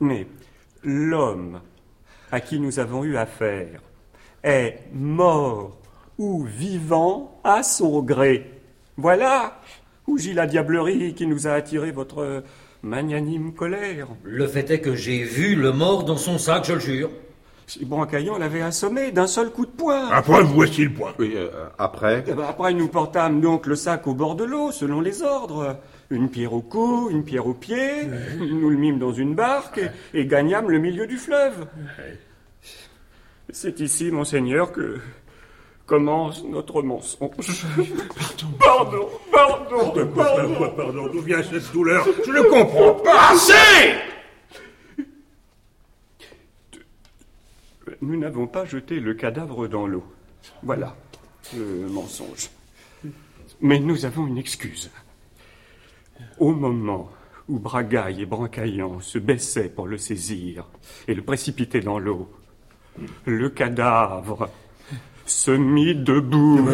Mais 0.00 0.26
l'homme 0.82 1.60
à 2.30 2.40
qui 2.40 2.58
nous 2.58 2.78
avons 2.78 3.04
eu 3.04 3.16
affaire 3.16 3.80
est 4.42 4.80
mort 4.92 5.78
ou 6.18 6.44
vivant 6.44 7.40
à 7.44 7.62
son 7.62 8.02
gré. 8.02 8.50
Voilà 8.96 9.60
où 10.06 10.18
gît 10.18 10.34
la 10.34 10.46
diablerie 10.46 11.14
qui 11.14 11.26
nous 11.26 11.46
a 11.46 11.52
attiré 11.52 11.90
votre 11.90 12.44
magnanime 12.82 13.54
colère. 13.54 14.08
Le 14.22 14.46
fait 14.46 14.70
est 14.70 14.80
que 14.80 14.94
j'ai 14.94 15.22
vu 15.22 15.56
le 15.56 15.72
mort 15.72 16.04
dans 16.04 16.16
son 16.16 16.38
sac, 16.38 16.64
je 16.66 16.74
le 16.74 16.80
jure. 16.80 17.10
Si 17.66 17.84
Brancaillon 17.84 18.38
l'avait 18.38 18.62
assommé 18.62 19.10
d'un 19.10 19.26
seul 19.26 19.50
coup 19.50 19.64
de 19.64 19.70
poing. 19.70 20.08
Après, 20.10 20.42
voici 20.42 20.84
le 20.84 20.92
point. 20.92 21.14
Oui, 21.18 21.32
euh, 21.34 21.48
après. 21.78 22.22
Eh 22.26 22.32
ben, 22.32 22.44
après, 22.46 22.74
nous 22.74 22.88
portâmes 22.88 23.40
donc 23.40 23.66
le 23.66 23.74
sac 23.74 24.06
au 24.06 24.14
bord 24.14 24.34
de 24.34 24.44
l'eau, 24.44 24.70
selon 24.70 25.00
les 25.00 25.22
ordres. 25.22 25.76
Une 26.10 26.28
pierre 26.28 26.52
au 26.52 26.60
cou, 26.60 27.08
une 27.10 27.24
pierre 27.24 27.46
au 27.46 27.54
pied. 27.54 28.04
Nous 28.38 28.68
le 28.68 28.76
mîmes 28.76 28.98
dans 28.98 29.12
une 29.12 29.34
barque 29.34 29.80
et, 30.12 30.20
et 30.20 30.26
gagnâmes 30.26 30.70
le 30.70 30.78
milieu 30.78 31.06
du 31.06 31.16
fleuve. 31.16 31.66
C'est 33.50 33.80
ici, 33.80 34.10
monseigneur, 34.10 34.70
que 34.72 34.98
commence 35.86 36.44
notre 36.44 36.82
mensonge. 36.82 37.64
Pardon, 38.60 39.08
pardon, 39.32 39.64
Pardon, 39.74 40.06
pardon, 40.14 40.70
pardon, 40.76 41.08
d'où 41.12 41.20
vient 41.20 41.42
cette 41.42 41.72
douleur? 41.72 42.06
Je 42.26 42.30
ne 42.30 42.42
comprends 42.42 42.94
pas. 42.94 43.32
Assez 43.32 43.94
Nous 48.00 48.16
n'avons 48.18 48.46
pas 48.46 48.64
jeté 48.64 49.00
le 49.00 49.14
cadavre 49.14 49.68
dans 49.68 49.86
l'eau. 49.86 50.04
Voilà 50.62 50.96
le 51.56 51.88
mensonge. 51.88 52.50
Mais 53.60 53.78
nous 53.78 54.04
avons 54.04 54.26
une 54.26 54.38
excuse. 54.38 54.90
Au 56.38 56.52
moment 56.52 57.10
où 57.48 57.58
Bragaille 57.58 58.22
et 58.22 58.26
Brancaillan 58.26 59.00
se 59.00 59.18
baissaient 59.18 59.68
pour 59.68 59.86
le 59.86 59.98
saisir 59.98 60.66
et 61.06 61.14
le 61.14 61.22
précipiter 61.22 61.80
dans 61.80 61.98
l'eau, 61.98 62.30
le 63.26 63.50
cadavre 63.50 64.48
se 65.26 65.50
mit 65.50 65.94
debout. 65.94 66.68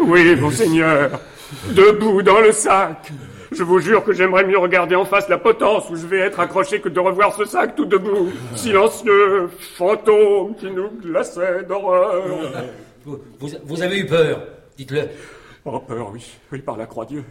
Oui. 0.00 0.36
monseigneur, 0.36 1.20
debout 1.70 2.22
dans 2.22 2.40
le 2.40 2.52
sac. 2.52 3.12
Je 3.52 3.62
vous 3.62 3.80
jure 3.80 4.02
que 4.04 4.12
j'aimerais 4.12 4.44
mieux 4.44 4.58
regarder 4.58 4.94
en 4.94 5.04
face 5.04 5.28
la 5.28 5.38
potence 5.38 5.88
où 5.90 5.96
je 5.96 6.06
vais 6.06 6.20
être 6.20 6.40
accroché 6.40 6.80
que 6.80 6.88
de 6.88 6.98
revoir 7.00 7.34
ce 7.36 7.44
sac 7.44 7.76
tout 7.76 7.84
debout, 7.84 8.30
silencieux, 8.54 9.48
fantôme 9.76 10.54
qui 10.56 10.70
nous 10.70 10.88
glaçait 11.02 11.62
d'horreur. 11.64 12.22
Vous, 13.04 13.18
vous- 13.40 13.48
vous 13.64 13.82
avez 13.82 13.98
eu 13.98 14.06
peur, 14.06 14.42
dites-le. 14.76 15.02
Oh, 15.64 15.78
peur, 15.80 16.10
oui, 16.12 16.24
oui, 16.50 16.60
par 16.60 16.76
la 16.76 16.86
croix 16.86 17.04
Dieu. 17.04 17.24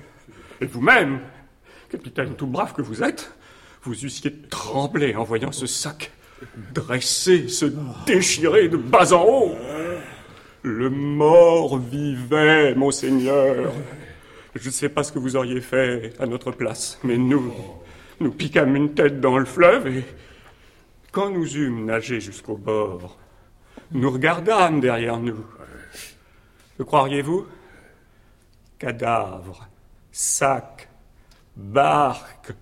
Et 0.62 0.66
vous-même, 0.66 1.20
capitaine 1.90 2.36
tout 2.36 2.48
brave 2.48 2.74
que 2.74 2.82
vous 2.82 3.04
êtes, 3.04 3.34
vous 3.84 4.06
eussiez 4.06 4.32
tremblé 4.50 5.16
en 5.16 5.24
voyant 5.24 5.52
ce 5.52 5.66
sac 5.66 6.12
dressé, 6.74 7.48
se 7.48 7.66
déchirer 8.06 8.68
de 8.68 8.78
bas 8.78 9.14
en 9.14 9.24
haut. 9.26 9.56
Le 10.64 10.90
mort 10.90 11.78
vivait, 11.80 12.76
monseigneur. 12.76 13.72
Je 14.56 14.68
ne 14.68 14.74
sais 14.74 14.90
pas 14.90 15.04
ce 15.04 15.12
que 15.12 15.20
vous 15.20 15.36
auriez 15.36 15.62
fait 15.62 16.14
à 16.20 16.26
notre 16.26 16.52
place, 16.52 17.00
mais 17.04 17.18
nous, 17.18 17.54
nous 18.20 18.32
piquâmes 18.32 18.76
une 18.76 18.94
tête 18.94 19.22
dans 19.22 19.38
le 19.38 19.46
fleuve 19.46 19.88
et 19.88 20.04
quand 21.12 21.30
nous 21.30 21.58
eûmes 21.58 21.86
nagé 21.86 22.20
jusqu'au 22.20 22.58
bord, 22.58 23.18
nous 23.92 24.10
regardâmes 24.10 24.80
derrière 24.80 25.20
nous. 25.20 25.46
Que 26.78 26.84
croiriez-vous? 26.84 27.46
Cadavre, 28.80 29.68
sac, 30.12 30.90
barque, 31.56 32.54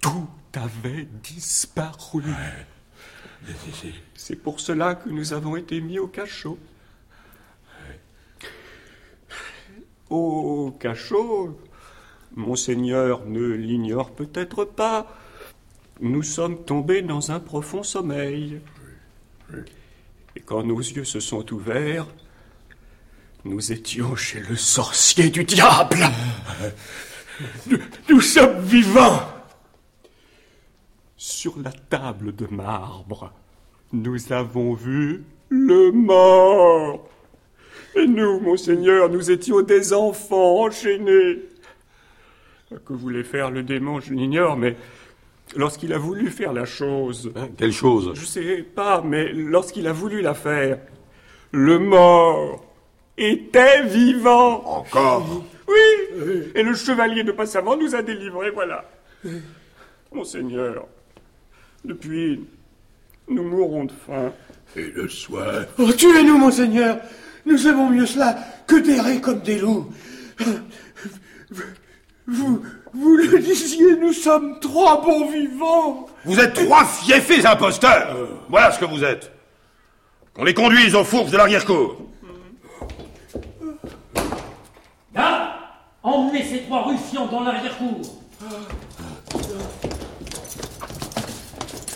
tout 0.00 0.28
avait 0.54 1.08
disparu. 1.22 2.22
C'est 4.14 4.36
pour 4.36 4.60
cela 4.60 4.94
que 4.94 5.08
nous 5.08 5.32
avons 5.32 5.56
été 5.56 5.80
mis 5.80 5.98
au 5.98 6.06
cachot. 6.08 6.58
Au 10.10 10.76
cachot, 10.78 11.58
monseigneur 12.34 13.26
ne 13.26 13.46
l'ignore 13.48 14.12
peut-être 14.12 14.64
pas, 14.64 15.06
nous 16.00 16.22
sommes 16.22 16.64
tombés 16.64 17.02
dans 17.02 17.32
un 17.32 17.40
profond 17.40 17.82
sommeil. 17.82 18.60
Et 20.36 20.40
quand 20.40 20.62
nos 20.62 20.78
yeux 20.78 21.04
se 21.04 21.20
sont 21.20 21.52
ouverts, 21.52 22.06
nous 23.44 23.72
étions 23.72 24.14
chez 24.14 24.40
le 24.40 24.56
sorcier 24.56 25.30
du 25.30 25.44
diable. 25.44 26.06
Nous, 27.66 27.78
nous 28.08 28.20
sommes 28.20 28.60
vivants. 28.60 29.20
Sur 31.16 31.58
la 31.58 31.72
table 31.72 32.34
de 32.34 32.46
marbre, 32.46 33.32
nous 33.92 34.32
avons 34.32 34.74
vu 34.74 35.24
le 35.48 35.90
mort. 35.92 37.08
Et 37.94 38.06
nous, 38.06 38.40
monseigneur, 38.40 39.08
nous 39.08 39.30
étions 39.30 39.62
des 39.62 39.92
enfants 39.92 40.64
enchaînés. 40.64 41.42
Que 42.84 42.92
voulait 42.92 43.22
faire 43.22 43.50
le 43.50 43.62
démon, 43.62 44.00
je 44.00 44.12
l'ignore, 44.12 44.56
mais 44.56 44.76
lorsqu'il 45.54 45.92
a 45.92 45.98
voulu 45.98 46.30
faire 46.30 46.52
la 46.52 46.64
chose. 46.64 47.32
Quelle 47.56 47.72
chose? 47.72 48.12
Je 48.14 48.24
sais 48.24 48.62
pas, 48.62 49.02
mais 49.02 49.32
lorsqu'il 49.32 49.86
a 49.86 49.92
voulu 49.92 50.20
la 50.20 50.34
faire, 50.34 50.78
le 51.52 51.78
mort 51.78 52.64
était 53.16 53.82
vivant. 53.84 54.64
Encore? 54.66 55.44
Oui, 55.68 56.50
et 56.54 56.62
le 56.62 56.74
chevalier 56.74 57.24
de 57.24 57.32
Passavant 57.32 57.76
nous 57.76 57.94
a 57.94 58.02
délivrés, 58.02 58.50
voilà. 58.50 58.84
Monseigneur, 60.12 60.86
depuis, 61.84 62.44
nous 63.28 63.42
mourrons 63.42 63.84
de 63.84 63.92
faim. 63.92 64.32
Et 64.76 64.90
de 64.90 65.06
soif. 65.08 65.68
Oh, 65.78 65.92
tuez-nous, 65.92 66.36
monseigneur 66.36 66.98
Nous 67.46 67.68
aimons 67.68 67.88
mieux 67.90 68.06
cela 68.06 68.36
que 68.66 68.76
d'errer 68.76 69.20
comme 69.20 69.40
des 69.40 69.58
loups. 69.60 69.86
Vous, 72.26 72.60
vous 72.92 73.16
le 73.16 73.38
disiez, 73.38 73.96
nous 73.96 74.12
sommes 74.12 74.58
trois 74.58 75.00
bons 75.00 75.30
vivants. 75.30 76.06
Vous 76.24 76.40
êtes 76.40 76.54
trois 76.54 76.84
fiefés 76.84 77.46
imposteurs 77.46 78.16
Voilà 78.48 78.72
ce 78.72 78.80
que 78.80 78.84
vous 78.84 79.04
êtes. 79.04 79.30
Qu'on 80.34 80.42
les 80.42 80.54
conduise 80.54 80.96
aux 80.96 81.04
fourches 81.04 81.30
de 81.30 81.36
l'arrière-cour. 81.36 81.96
Là, 85.14 85.54
emmenez 86.02 86.44
ces 86.44 86.62
trois 86.62 86.82
ruffians 86.88 87.26
dans 87.26 87.44
l'arrière-cour. 87.44 88.00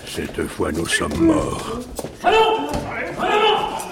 Cette 0.07 0.47
fois, 0.47 0.71
nous 0.71 0.87
sommes 0.87 1.17
morts. 1.19 1.81
Allons 2.23 2.69
Allons 3.21 3.90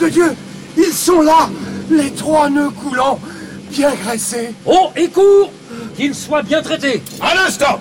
de 0.00 0.08
Dieu 0.08 0.32
Ils 0.76 0.92
sont 0.92 1.22
là 1.22 1.48
Les 1.90 2.10
trois 2.10 2.48
nœuds 2.50 2.70
coulants, 2.70 3.18
bien 3.70 3.94
graissés. 3.94 4.50
Oh, 4.66 4.90
et 4.96 5.08
cours 5.08 5.52
Qu'ils 5.96 6.14
soient 6.14 6.42
bien 6.42 6.62
traités 6.62 7.02
Un 7.20 7.46
instant 7.46 7.80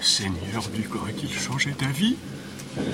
Seigneur 0.00 0.62
du 0.74 0.86
qu'il 1.16 1.32
changeait 1.32 1.74
d'avis 1.80 2.16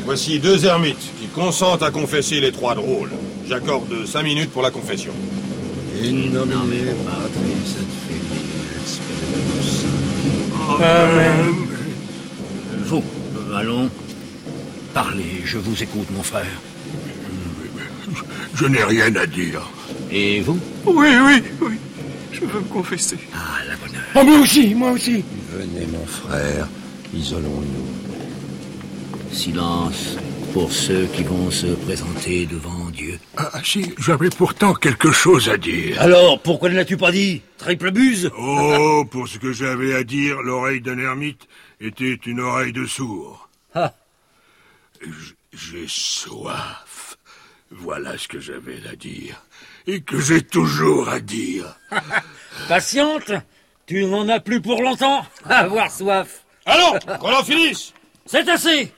Voici 0.04 0.38
deux 0.38 0.66
ermites 0.66 1.10
qui 1.18 1.26
consentent 1.28 1.82
à 1.82 1.90
confesser 1.90 2.40
les 2.40 2.52
trois 2.52 2.74
drôles. 2.74 3.10
J'accorde 3.48 4.06
cinq 4.06 4.24
minutes 4.24 4.50
pour 4.50 4.62
la 4.62 4.70
confession. 4.70 5.12
In 6.02 6.30
nomine 6.32 6.94
Patris 7.04 7.76
et 7.78 7.88
Filii 8.06 8.42
et 8.76 8.86
Spiritus 8.86 9.84
Amen. 10.80 11.54
Vous, 12.84 13.02
allons. 13.56 13.90
Parlez, 14.94 15.42
je 15.44 15.58
vous 15.58 15.82
écoute, 15.82 16.08
mon 16.10 16.22
frère. 16.22 16.60
Je 18.60 18.66
n'ai 18.66 18.84
rien 18.84 19.16
à 19.16 19.24
dire. 19.24 19.62
Et 20.12 20.40
vous 20.42 20.60
Oui, 20.84 21.08
oui, 21.24 21.42
oui. 21.62 21.78
Je 22.30 22.40
veux 22.40 22.60
me 22.60 22.68
confesser. 22.68 23.16
Ah, 23.32 23.56
la 23.66 23.74
bonne 23.76 23.96
heure. 23.96 24.02
Oh, 24.16 24.22
moi 24.22 24.38
aussi, 24.40 24.74
moi 24.74 24.90
aussi. 24.90 25.24
Venez, 25.50 25.86
mon 25.86 26.04
frère, 26.04 26.68
isolons-nous. 27.14 27.88
Silence 29.32 30.18
pour 30.52 30.70
ceux 30.72 31.06
qui 31.06 31.22
vont 31.22 31.50
se 31.50 31.68
présenter 31.68 32.44
devant 32.44 32.90
Dieu. 32.90 33.18
Ah, 33.38 33.50
si, 33.64 33.94
j'avais 33.98 34.28
pourtant 34.28 34.74
quelque 34.74 35.10
chose 35.10 35.48
à 35.48 35.56
dire. 35.56 35.98
Alors, 35.98 36.38
pourquoi 36.42 36.68
ne 36.68 36.74
l'as-tu 36.76 36.98
pas 36.98 37.12
dit? 37.12 37.40
Triple 37.56 37.92
buse 37.92 38.30
Oh, 38.38 39.06
pour 39.10 39.26
ce 39.26 39.38
que 39.38 39.52
j'avais 39.54 39.94
à 39.94 40.04
dire, 40.04 40.42
l'oreille 40.42 40.82
d'un 40.82 40.98
ermite 40.98 41.48
était 41.80 42.18
une 42.26 42.40
oreille 42.40 42.74
de 42.74 42.84
sourd. 42.84 43.48
Ah. 43.74 43.94
J'ai 45.54 45.86
soif. 45.88 46.89
Voilà 47.70 48.18
ce 48.18 48.26
que 48.26 48.40
j'avais 48.40 48.80
à 48.90 48.96
dire. 48.96 49.42
Et 49.87 50.00
que 50.00 50.20
j'ai 50.20 50.42
toujours 50.42 51.09
à 51.09 51.20
dire. 51.20 51.78
Patiente 52.68 53.33
Tu 53.87 54.04
n'en 54.04 54.28
as 54.28 54.40
plus 54.40 54.61
pour 54.61 54.83
longtemps 54.83 55.24
Avoir 55.48 55.90
soif 55.90 56.44
Allons, 56.66 56.98
qu'on 57.20 57.33
en 57.33 57.44
finisse 57.44 57.92
C'est 58.26 58.48
assez 58.48 58.92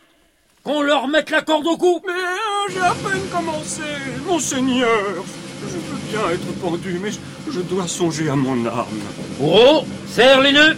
Qu'on 0.64 0.80
leur 0.80 1.06
mette 1.06 1.30
la 1.30 1.42
corde 1.42 1.66
au 1.66 1.76
cou 1.76 2.00
Mais 2.06 2.12
euh, 2.12 2.72
j'ai 2.72 2.80
à 2.80 2.94
peine 2.94 3.28
commencé, 3.30 3.82
monseigneur. 4.26 5.24
Je 5.62 5.76
veux 5.76 6.10
bien 6.10 6.30
être 6.30 6.60
pendu, 6.60 6.98
mais 7.02 7.10
je, 7.50 7.60
dois 7.60 7.86
songer 7.86 8.28
à 8.28 8.36
mon 8.36 8.64
arme. 8.66 9.00
Bourreau, 9.38 9.84
serre 10.08 10.40
les 10.40 10.52
nœuds 10.52 10.76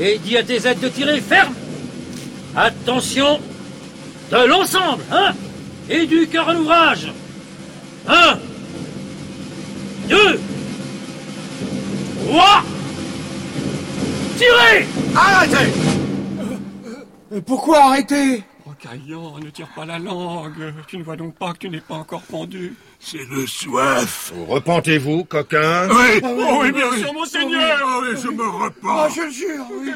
et 0.00 0.18
dis 0.18 0.36
à 0.36 0.42
tes 0.42 0.66
aides 0.66 0.80
de 0.80 0.88
tirer 0.88 1.20
ferme. 1.20 1.54
Attention 2.56 3.40
de 4.30 4.46
l'ensemble, 4.46 5.02
hein 5.10 5.34
Et 5.88 6.06
du 6.06 6.26
cœur 6.26 6.48
à 6.48 6.54
l'ouvrage. 6.54 7.12
Un, 8.08 8.38
deux, 10.08 10.40
trois, 12.26 12.62
tirez 14.36 14.86
Arrêtez 15.14 15.72
euh, 17.32 17.40
Pourquoi 17.44 17.84
arrêter? 17.84 18.44
Rocaillant, 18.64 19.38
ne 19.38 19.50
tire 19.50 19.68
pas 19.74 19.84
la 19.84 19.98
langue. 19.98 20.74
Tu 20.88 20.98
ne 20.98 21.04
vois 21.04 21.16
donc 21.16 21.36
pas 21.36 21.52
que 21.52 21.58
tu 21.58 21.70
n'es 21.70 21.80
pas 21.80 21.94
encore 21.94 22.22
pendu. 22.22 22.74
C'est 22.98 23.28
le 23.30 23.46
soif. 23.46 24.32
Repentez-vous, 24.48 25.24
coquin? 25.24 25.88
Oui, 25.88 26.20
oh, 26.22 26.58
oui, 26.62 26.72
bien 26.72 26.92
sûr, 26.96 27.12
monseigneur. 27.14 27.78
Oui, 28.02 28.08
je 28.20 28.28
me 28.28 28.48
repens. 28.48 28.88
Ah, 28.88 29.08
je 29.08 29.30
jure, 29.30 29.66
oui. 29.72 29.92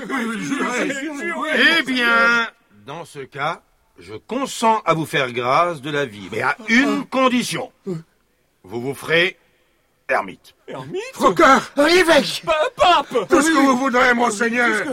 Eh 1.78 1.82
bien, 1.82 2.48
dans 2.86 3.04
ce 3.04 3.20
cas, 3.20 3.60
je 4.00 4.14
consens 4.14 4.80
à 4.84 4.94
vous 4.94 5.06
faire 5.06 5.30
grâce 5.32 5.80
de 5.82 5.90
la 5.90 6.06
vie, 6.06 6.28
mais 6.32 6.42
à 6.42 6.56
une 6.68 7.04
condition. 7.06 7.70
Vous 7.86 8.80
vous 8.80 8.94
ferez 8.94 9.36
ermite. 10.08 10.54
Ermite 10.66 11.00
Frocard 11.12 11.70
Évêque 11.78 12.42
Pape 12.76 13.28
Tout 13.28 13.42
ce 13.42 13.48
que 13.48 13.58
vous 13.58 13.76
voudrez, 13.76 14.12
monseigneur 14.14 14.84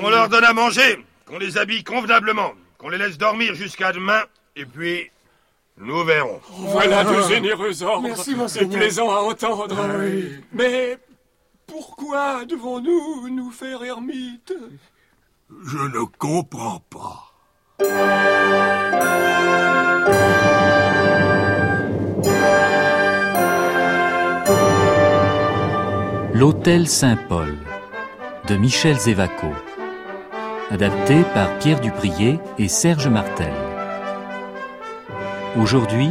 Qu'on 0.00 0.10
leur 0.10 0.28
donne 0.28 0.44
à 0.44 0.52
manger, 0.52 1.04
qu'on 1.26 1.38
les 1.38 1.58
habille 1.58 1.84
convenablement, 1.84 2.52
qu'on 2.78 2.88
les 2.88 2.98
laisse 2.98 3.18
dormir 3.18 3.54
jusqu'à 3.54 3.92
demain, 3.92 4.22
et 4.56 4.64
puis 4.64 5.10
nous 5.76 6.04
verrons. 6.04 6.40
Voilà 6.50 7.04
de 7.04 7.22
généreux 7.22 7.82
ordres. 7.82 8.08
Merci, 8.08 8.34
C'est 8.48 8.66
plaisant 8.68 9.10
à 9.10 9.20
entendre. 9.20 9.76
Ah 9.78 9.96
oui. 9.98 10.40
Mais 10.52 10.98
pourquoi 11.66 12.44
devons-nous 12.44 13.28
nous 13.28 13.50
faire 13.52 13.84
ermite? 13.84 14.52
Je 15.64 15.78
ne 15.78 16.04
comprends 16.18 16.80
pas. 16.90 17.32
L'Hôtel 26.34 26.88
Saint-Paul 26.88 27.56
de 28.48 28.56
Michel 28.56 28.98
Zévaco. 28.98 29.46
Adapté 30.70 31.22
par 31.34 31.56
Pierre 31.58 31.80
Duprier 31.80 32.40
et 32.58 32.66
Serge 32.66 33.06
Martel. 33.06 33.52
Aujourd'hui, 35.56 36.10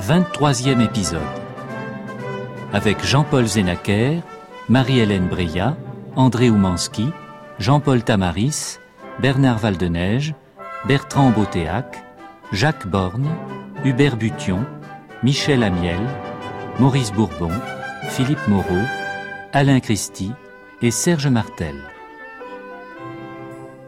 23e 0.00 0.84
épisode. 0.84 1.20
Avec 2.72 3.04
Jean-Paul 3.04 3.46
Zenaker, 3.46 4.20
Marie-Hélène 4.68 5.28
Breillat, 5.28 5.76
André 6.16 6.50
Oumanski, 6.50 7.10
Jean-Paul 7.60 8.02
Tamaris, 8.02 8.80
Bernard 9.20 9.58
Valdeneige, 9.58 10.34
Bertrand 10.86 11.30
Botéac, 11.30 12.04
Jacques 12.52 12.86
Borne, 12.86 13.26
Hubert 13.86 14.18
Bution, 14.18 14.66
Michel 15.22 15.62
Amiel, 15.62 15.98
Maurice 16.78 17.10
Bourbon, 17.10 17.50
Philippe 18.10 18.46
Moreau, 18.48 18.82
Alain 19.54 19.80
Christie 19.80 20.32
et 20.82 20.90
Serge 20.90 21.28
Martel. 21.28 21.74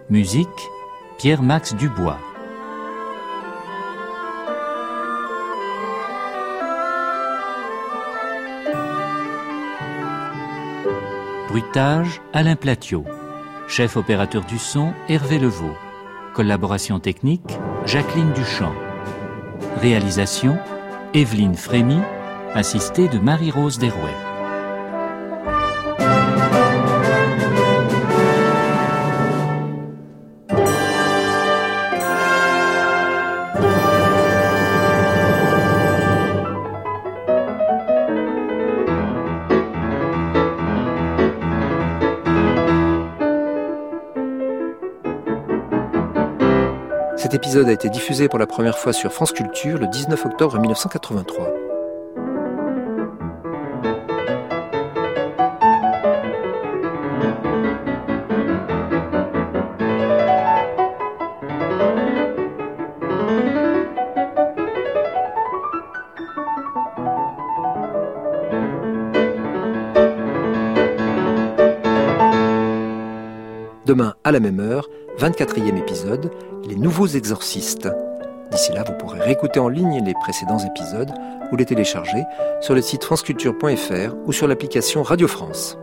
Musique 0.09 0.49
Pierre-Max 1.19 1.75
Dubois. 1.75 2.19
Bruitage 11.49 12.23
Alain 12.33 12.57
Platiot. 12.57 13.05
Chef 13.69 13.99
opérateur 13.99 14.45
du 14.47 14.59
son 14.59 14.95
Hervé 15.11 15.39
Levaux. 15.39 15.77
Collaboration 16.37 17.01
technique 17.01 17.59
Jacqueline 17.87 18.31
Duchamp. 18.35 18.75
Réalisation 19.81 20.59
Evelyne 21.15 21.55
Frémy, 21.55 21.97
assistée 22.53 23.09
de 23.09 23.19
Marie-Rose 23.19 23.79
Derouet. 23.79 24.26
Épisode 47.57 47.71
a 47.71 47.73
été 47.73 47.89
diffusé 47.89 48.29
pour 48.29 48.39
la 48.39 48.47
première 48.47 48.77
fois 48.77 48.93
sur 48.93 49.15
France 49.15 49.33
Culture 49.33 49.79
le 49.79 49.87
19 49.87 50.27
octobre 50.27 50.59
1983. 50.59 51.55
Demain, 73.87 74.15
à 74.25 74.33
la 74.33 74.41
même 74.41 74.61
heure, 74.61 74.91
24e 75.19 75.79
épisode, 75.79 76.31
Les 76.69 76.77
Nouveaux 76.77 77.07
Exorcistes. 77.07 77.89
D'ici 78.51 78.73
là, 78.73 78.85
vous 78.87 78.93
pourrez 78.99 79.21
réécouter 79.21 79.59
en 79.59 79.69
ligne 79.69 80.05
les 80.05 80.13
précédents 80.13 80.59
épisodes 80.59 81.11
ou 81.51 81.57
les 81.57 81.65
télécharger 81.65 82.23
sur 82.61 82.75
le 82.75 82.83
site 82.83 83.03
franceculture.fr 83.03 84.15
ou 84.27 84.33
sur 84.33 84.47
l'application 84.47 85.03
Radio 85.03 85.27
France. 85.27 85.79